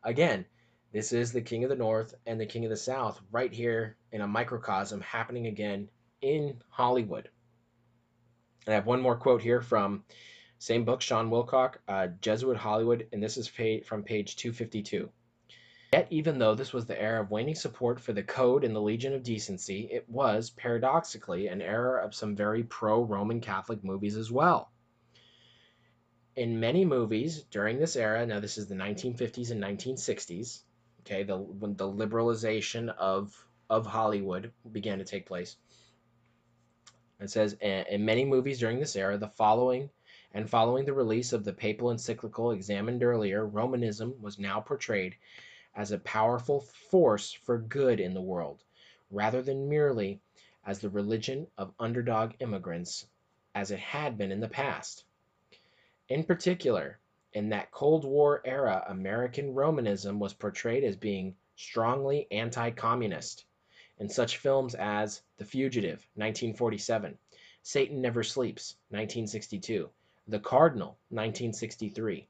Again, 0.03 0.47
this 0.93 1.13
is 1.13 1.33
the 1.33 1.43
King 1.43 1.65
of 1.65 1.71
the 1.71 1.77
North 1.77 2.15
and 2.27 2.41
the 2.41 2.47
King 2.47 2.65
of 2.65 2.71
the 2.71 2.77
South 2.77 3.21
right 3.31 3.53
here 3.53 3.97
in 4.13 4.23
a 4.23 4.27
microcosm 4.27 5.01
happening 5.01 5.47
again 5.47 5.91
in 6.23 6.57
Hollywood. 6.71 7.29
And 8.67 8.73
I 8.73 8.77
have 8.77 8.87
one 8.87 9.03
more 9.03 9.17
quote 9.17 9.43
here 9.43 9.61
from 9.61 10.05
same 10.59 10.85
book, 10.85 11.01
Shaun 11.01 11.31
Willcock, 11.31 11.81
uh, 11.89 12.09
Jesuit 12.21 12.57
Hollywood, 12.57 13.09
and 13.13 13.23
this 13.23 13.37
is 13.37 13.49
from 13.49 14.03
page 14.03 14.37
252. 14.37 15.11
Yet, 15.93 16.09
even 16.11 16.39
though 16.39 16.55
this 16.55 16.73
was 16.73 16.87
the 16.87 17.01
era 17.01 17.23
of 17.23 17.31
waning 17.31 17.55
support 17.55 18.01
for 18.01 18.13
the 18.13 18.23
Code 18.23 18.65
and 18.65 18.75
the 18.75 18.81
Legion 18.81 19.15
of 19.15 19.23
Decency, 19.23 19.89
it 19.91 20.09
was, 20.09 20.51
paradoxically, 20.51 21.49
an 21.49 21.63
era 21.63 22.05
of 22.05 22.15
some 22.15 22.35
very 22.35 22.65
pro 22.65 23.03
Roman 23.03 23.41
Catholic 23.41 23.85
movies 23.85 24.17
as 24.17 24.31
well. 24.31 24.71
In 26.35 26.61
many 26.61 26.85
movies 26.85 27.45
during 27.45 27.79
this 27.79 27.97
era, 27.97 28.27
now 28.27 28.41
this 28.41 28.59
is 28.59 28.67
the 28.67 28.75
1950s 28.75 29.51
and 29.51 29.63
1960s, 29.63 30.63
Okay, 31.07 31.23
the 31.23 31.37
when 31.37 31.77
the 31.77 31.89
liberalization 31.89 32.89
of 32.89 33.33
of 33.71 33.87
Hollywood 33.87 34.53
began 34.73 34.99
to 34.99 35.05
take 35.05 35.25
place. 35.25 35.57
It 37.21 37.31
says 37.31 37.53
in 37.61 38.05
many 38.05 38.25
movies 38.25 38.59
during 38.59 38.81
this 38.81 38.97
era, 38.97 39.17
the 39.17 39.29
following 39.29 39.89
and 40.37 40.51
following 40.51 40.85
the 40.85 40.93
release 40.93 41.33
of 41.33 41.45
the 41.45 41.53
papal 41.55 41.91
encyclical 41.91 42.51
examined 42.51 43.03
earlier, 43.03 43.47
Romanism 43.47 44.21
was 44.21 44.39
now 44.39 44.61
portrayed 44.61 45.17
as 45.75 45.93
a 45.93 45.99
powerful 46.01 46.61
force 46.61 47.33
for 47.33 47.57
good 47.57 48.01
in 48.01 48.13
the 48.13 48.21
world, 48.21 48.63
rather 49.11 49.41
than 49.41 49.71
merely 49.71 50.21
as 50.67 50.79
the 50.79 50.91
religion 50.91 51.47
of 51.57 51.73
underdog 51.81 52.35
immigrants 52.41 53.07
as 53.55 53.71
it 53.71 53.79
had 53.79 54.19
been 54.19 54.31
in 54.31 54.41
the 54.41 54.47
past. 54.47 55.07
In 56.11 56.23
particular, 56.23 56.99
in 57.33 57.49
that 57.49 57.71
Cold 57.71 58.05
War 58.05 58.43
era, 58.45 58.85
American 58.89 59.55
Romanism 59.55 60.19
was 60.19 60.35
portrayed 60.35 60.85
as 60.85 60.97
being 60.97 61.35
strongly 61.55 62.27
anti 62.31 62.73
communist 62.73 63.47
in 63.99 64.11
such 64.11 64.37
films 64.37 64.75
as 64.75 65.23
The 65.39 65.47
Fugitive, 65.47 66.07
1947, 66.17 67.17
Satan 67.63 68.03
Never 68.03 68.23
Sleeps, 68.23 68.77
1962, 68.91 69.89
The 70.29 70.41
Cardinal, 70.41 70.99
1963. 71.11 72.29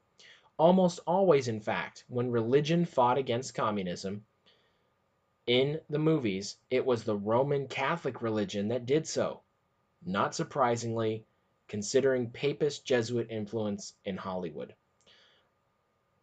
Almost 0.57 0.99
always, 1.07 1.47
in 1.47 1.59
fact, 1.59 2.03
when 2.07 2.29
religion 2.31 2.85
fought 2.85 3.17
against 3.17 3.55
communism 3.55 4.25
in 5.47 5.81
the 5.89 5.97
movies, 5.97 6.57
it 6.69 6.85
was 6.85 7.03
the 7.03 7.15
Roman 7.15 7.67
Catholic 7.67 8.21
religion 8.21 8.67
that 8.67 8.85
did 8.85 9.07
so. 9.07 9.41
Not 10.05 10.35
surprisingly, 10.35 11.25
considering 11.67 12.29
papist 12.29 12.85
Jesuit 12.85 13.31
influence 13.31 13.95
in 14.05 14.17
Hollywood. 14.17 14.75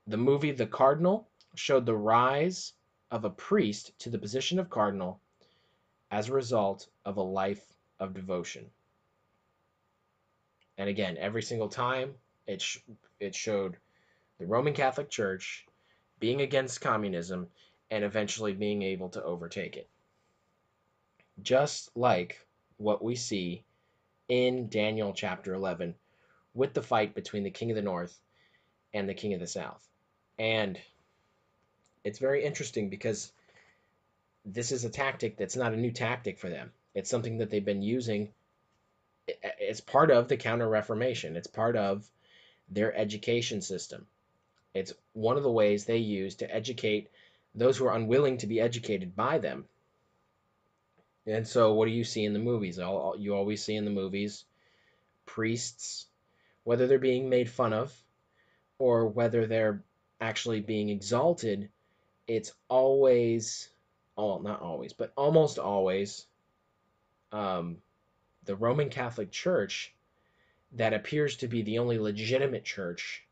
The 0.06 0.16
movie 0.16 0.52
The 0.52 0.66
Cardinal 0.66 1.28
showed 1.54 1.86
the 1.86 1.96
rise 1.96 2.74
of 3.10 3.24
a 3.24 3.30
priest 3.30 3.98
to 4.00 4.10
the 4.10 4.18
position 4.18 4.58
of 4.58 4.70
cardinal 4.70 5.20
as 6.10 6.28
a 6.28 6.34
result 6.34 6.88
of 7.04 7.16
a 7.16 7.22
life 7.22 7.74
of 7.98 8.14
devotion. 8.14 8.70
And 10.78 10.88
again, 10.88 11.16
every 11.18 11.42
single 11.42 11.68
time 11.68 12.14
it 12.46 12.60
sh- 12.60 12.78
it 13.20 13.34
showed 13.34 13.76
the 14.38 14.46
Roman 14.46 14.74
Catholic 14.74 15.10
Church 15.10 15.66
being 16.20 16.40
against 16.40 16.80
communism 16.80 17.48
and 17.90 18.04
eventually 18.04 18.52
being 18.52 18.82
able 18.82 19.08
to 19.10 19.22
overtake 19.22 19.76
it. 19.76 19.88
Just 21.42 21.90
like 21.96 22.44
what 22.76 23.02
we 23.02 23.14
see 23.14 23.64
in 24.28 24.68
Daniel 24.68 25.12
chapter 25.12 25.54
11 25.54 25.94
with 26.54 26.72
the 26.72 26.82
fight 26.82 27.14
between 27.14 27.42
the 27.42 27.50
king 27.50 27.70
of 27.70 27.76
the 27.76 27.82
north 27.82 28.18
and 28.92 29.08
the 29.08 29.14
king 29.14 29.34
of 29.34 29.40
the 29.40 29.46
south. 29.46 29.86
And 30.38 30.80
it's 32.04 32.18
very 32.18 32.44
interesting 32.44 32.88
because 32.88 33.32
this 34.44 34.72
is 34.72 34.84
a 34.84 34.90
tactic 34.90 35.36
that's 35.36 35.56
not 35.56 35.72
a 35.72 35.76
new 35.76 35.90
tactic 35.90 36.38
for 36.38 36.48
them. 36.48 36.72
It's 36.94 37.10
something 37.10 37.38
that 37.38 37.50
they've 37.50 37.64
been 37.64 37.82
using. 37.82 38.32
It's 39.26 39.80
part 39.80 40.10
of 40.10 40.28
the 40.28 40.36
Counter 40.36 40.68
Reformation. 40.68 41.36
It's 41.36 41.46
part 41.46 41.76
of 41.76 42.08
their 42.68 42.94
education 42.94 43.60
system. 43.62 44.06
It's 44.74 44.92
one 45.12 45.36
of 45.36 45.42
the 45.42 45.50
ways 45.50 45.84
they 45.84 45.98
use 45.98 46.36
to 46.36 46.54
educate 46.54 47.10
those 47.54 47.76
who 47.76 47.86
are 47.86 47.94
unwilling 47.94 48.38
to 48.38 48.46
be 48.46 48.60
educated 48.60 49.14
by 49.14 49.38
them. 49.38 49.66
And 51.26 51.46
so, 51.46 51.72
what 51.72 51.86
do 51.86 51.92
you 51.92 52.04
see 52.04 52.24
in 52.24 52.32
the 52.32 52.38
movies? 52.38 52.76
You 52.76 53.34
always 53.34 53.64
see 53.64 53.76
in 53.76 53.84
the 53.84 53.90
movies 53.90 54.44
priests, 55.26 56.06
whether 56.64 56.86
they're 56.86 56.98
being 56.98 57.28
made 57.28 57.48
fun 57.48 57.72
of 57.72 57.94
or 58.78 59.08
whether 59.08 59.46
they're 59.46 59.82
actually 60.20 60.60
being 60.60 60.90
exalted, 60.90 61.70
it's 62.26 62.52
always 62.68 63.68
all 64.16 64.40
not 64.40 64.60
always, 64.60 64.92
but 64.92 65.12
almost 65.16 65.58
always, 65.58 66.26
um, 67.32 67.78
the 68.44 68.56
Roman 68.56 68.90
Catholic 68.90 69.30
Church 69.30 69.94
that 70.72 70.92
appears 70.92 71.36
to 71.36 71.48
be 71.48 71.62
the 71.62 71.78
only 71.78 71.98
legitimate 71.98 72.64
church 72.64 73.24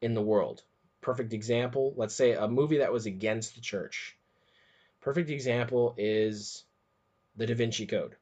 in 0.00 0.14
the 0.14 0.22
world. 0.22 0.62
Perfect 1.00 1.32
example, 1.32 1.94
let's 1.96 2.14
say 2.14 2.32
a 2.32 2.48
movie 2.48 2.78
that 2.78 2.92
was 2.92 3.06
against 3.06 3.54
the 3.54 3.60
church. 3.60 4.16
Perfect 5.00 5.30
example 5.30 5.94
is 5.96 6.64
The 7.36 7.46
Da 7.46 7.54
Vinci 7.54 7.86
Code. 7.86 8.16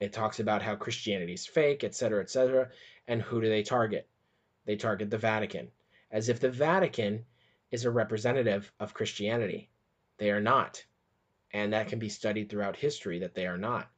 It 0.00 0.12
talks 0.12 0.40
about 0.40 0.62
how 0.62 0.74
Christianity 0.74 1.34
is 1.34 1.46
fake, 1.46 1.84
etc., 1.84 2.20
etc., 2.22 2.70
and 3.06 3.22
who 3.22 3.40
do 3.40 3.48
they 3.48 3.62
target? 3.62 4.08
They 4.64 4.76
target 4.76 5.10
the 5.10 5.18
Vatican, 5.18 5.70
as 6.10 6.28
if 6.28 6.40
the 6.40 6.50
Vatican 6.50 7.24
is 7.70 7.84
a 7.84 7.90
representative 7.90 8.72
of 8.80 8.94
Christianity. 8.94 9.70
They 10.18 10.30
are 10.30 10.40
not 10.40 10.84
and 11.52 11.72
that 11.72 11.88
can 11.88 11.98
be 11.98 12.08
studied 12.08 12.48
throughout 12.48 12.76
history 12.76 13.18
that 13.20 13.34
they 13.34 13.46
are 13.46 13.58
not. 13.58 13.90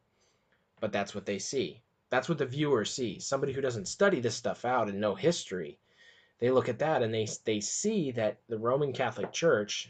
But 0.85 0.93
that's 0.93 1.15
what 1.15 1.25
they 1.25 1.39
see. 1.39 1.81
That's 2.11 2.29
what 2.29 2.37
the 2.37 2.45
viewer 2.45 2.85
sees. 2.85 3.25
Somebody 3.25 3.55
who 3.55 3.63
doesn't 3.63 3.89
study 3.89 4.21
this 4.21 4.35
stuff 4.35 4.67
out 4.67 4.91
and 4.91 5.01
know 5.01 5.15
history, 5.15 5.79
they 6.41 6.51
look 6.51 6.69
at 6.69 6.81
that 6.81 7.03
and 7.03 7.15
they 7.15 7.27
they 7.47 7.61
see 7.61 8.11
that 8.11 8.37
the 8.51 8.59
Roman 8.59 8.93
Catholic 8.93 9.33
Church 9.33 9.89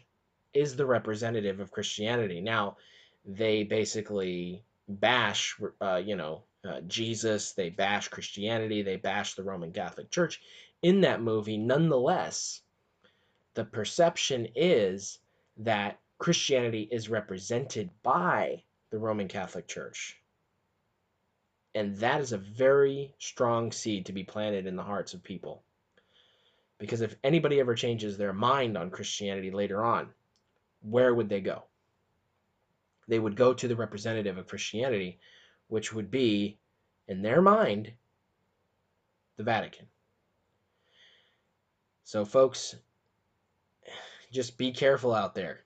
is 0.52 0.76
the 0.76 0.86
representative 0.86 1.58
of 1.58 1.72
Christianity. 1.72 2.40
Now, 2.40 2.76
they 3.24 3.64
basically 3.64 4.62
bash, 4.88 5.58
uh, 5.80 5.96
you 5.96 6.14
know, 6.14 6.44
uh, 6.64 6.80
Jesus. 6.82 7.54
They 7.54 7.70
bash 7.70 8.06
Christianity. 8.06 8.82
They 8.82 8.94
bash 8.94 9.34
the 9.34 9.42
Roman 9.42 9.72
Catholic 9.72 10.12
Church 10.12 10.40
in 10.80 11.00
that 11.00 11.20
movie. 11.20 11.56
Nonetheless, 11.56 12.62
the 13.54 13.64
perception 13.64 14.46
is 14.54 15.18
that 15.56 15.98
Christianity 16.18 16.88
is 16.88 17.08
represented 17.08 17.90
by 18.04 18.62
the 18.90 18.98
Roman 19.00 19.26
Catholic 19.26 19.66
Church. 19.66 20.20
And 21.74 21.96
that 21.96 22.20
is 22.20 22.32
a 22.32 22.38
very 22.38 23.14
strong 23.18 23.72
seed 23.72 24.06
to 24.06 24.12
be 24.12 24.22
planted 24.22 24.66
in 24.66 24.76
the 24.76 24.82
hearts 24.82 25.12
of 25.12 25.22
people. 25.22 25.62
Because 26.78 27.00
if 27.00 27.16
anybody 27.24 27.60
ever 27.60 27.74
changes 27.74 28.16
their 28.16 28.32
mind 28.32 28.76
on 28.76 28.90
Christianity 28.90 29.50
later 29.50 29.84
on, 29.84 30.08
where 30.82 31.14
would 31.14 31.28
they 31.28 31.40
go? 31.40 31.64
They 33.08 33.18
would 33.18 33.36
go 33.36 33.54
to 33.54 33.68
the 33.68 33.76
representative 33.76 34.38
of 34.38 34.46
Christianity, 34.46 35.18
which 35.68 35.92
would 35.92 36.10
be, 36.10 36.58
in 37.08 37.22
their 37.22 37.42
mind, 37.42 37.92
the 39.36 39.42
Vatican. 39.42 39.86
So, 42.04 42.24
folks, 42.24 42.76
just 44.32 44.56
be 44.58 44.72
careful 44.72 45.14
out 45.14 45.34
there. 45.34 45.60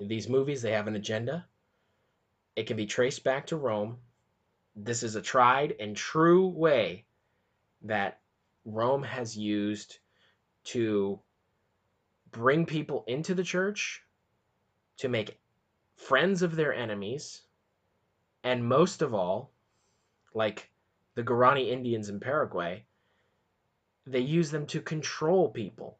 In 0.00 0.08
these 0.08 0.28
movies, 0.28 0.62
they 0.62 0.72
have 0.72 0.86
an 0.88 0.96
agenda. 0.96 1.46
It 2.56 2.66
can 2.66 2.76
be 2.76 2.86
traced 2.86 3.24
back 3.24 3.46
to 3.46 3.56
Rome. 3.56 3.98
This 4.80 5.02
is 5.02 5.16
a 5.16 5.22
tried 5.22 5.74
and 5.80 5.96
true 5.96 6.46
way 6.46 7.04
that 7.82 8.20
Rome 8.64 9.02
has 9.02 9.36
used 9.36 9.98
to 10.66 11.18
bring 12.30 12.64
people 12.64 13.02
into 13.08 13.34
the 13.34 13.42
church, 13.42 14.04
to 14.98 15.08
make 15.08 15.40
friends 15.96 16.42
of 16.42 16.54
their 16.54 16.72
enemies, 16.72 17.42
and 18.44 18.64
most 18.64 19.02
of 19.02 19.14
all, 19.14 19.50
like 20.32 20.70
the 21.16 21.24
Guarani 21.24 21.70
Indians 21.70 22.08
in 22.08 22.20
Paraguay, 22.20 22.84
they 24.06 24.20
use 24.20 24.52
them 24.52 24.66
to 24.66 24.80
control 24.80 25.50
people. 25.50 25.98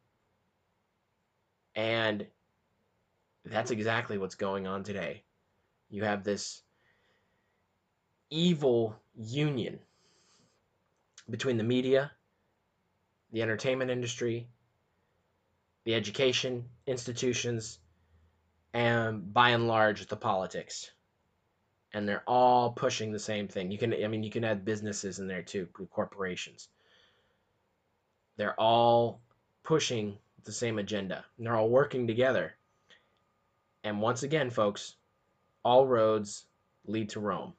And 1.74 2.28
that's 3.44 3.72
exactly 3.72 4.18
what's 4.18 4.36
going 4.36 4.68
on 4.68 4.84
today. 4.84 5.24
You 5.90 6.04
have 6.04 6.22
this 6.22 6.62
evil 8.30 8.96
union 9.16 9.78
between 11.30 11.56
the 11.56 11.64
media, 11.64 12.10
the 13.32 13.42
entertainment 13.42 13.90
industry, 13.90 14.48
the 15.84 15.94
education 15.94 16.64
institutions, 16.86 17.78
and 18.74 19.32
by 19.32 19.50
and 19.50 19.68
large 19.68 20.06
the 20.06 20.16
politics. 20.16 20.90
And 21.94 22.06
they're 22.06 22.24
all 22.26 22.72
pushing 22.72 23.12
the 23.12 23.18
same 23.18 23.48
thing. 23.48 23.70
You 23.70 23.78
can 23.78 23.92
I 23.92 24.08
mean 24.08 24.22
you 24.22 24.30
can 24.30 24.44
add 24.44 24.64
businesses 24.64 25.18
in 25.18 25.26
there 25.26 25.42
too, 25.42 25.66
corporations. 25.90 26.68
They're 28.36 28.60
all 28.60 29.20
pushing 29.62 30.18
the 30.44 30.52
same 30.52 30.78
agenda. 30.78 31.24
And 31.36 31.46
they're 31.46 31.56
all 31.56 31.70
working 31.70 32.06
together 32.06 32.54
and 33.84 34.02
once 34.02 34.22
again, 34.22 34.50
folks, 34.50 34.96
all 35.64 35.86
roads 35.86 36.46
lead 36.86 37.10
to 37.10 37.20
Rome. 37.20 37.54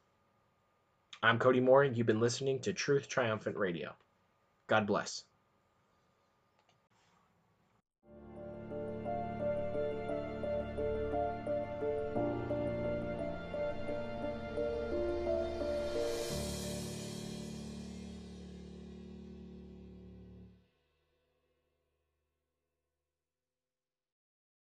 I'm 1.21 1.37
Cody 1.37 1.59
Moore, 1.59 1.83
and 1.83 1.97
you've 1.97 2.07
been 2.07 2.21
listening 2.21 2.61
to 2.61 2.71
Truth 2.71 3.09
Triumphant 3.09 3.57
Radio. 3.57 3.93
God 4.67 4.87
bless. 4.87 5.25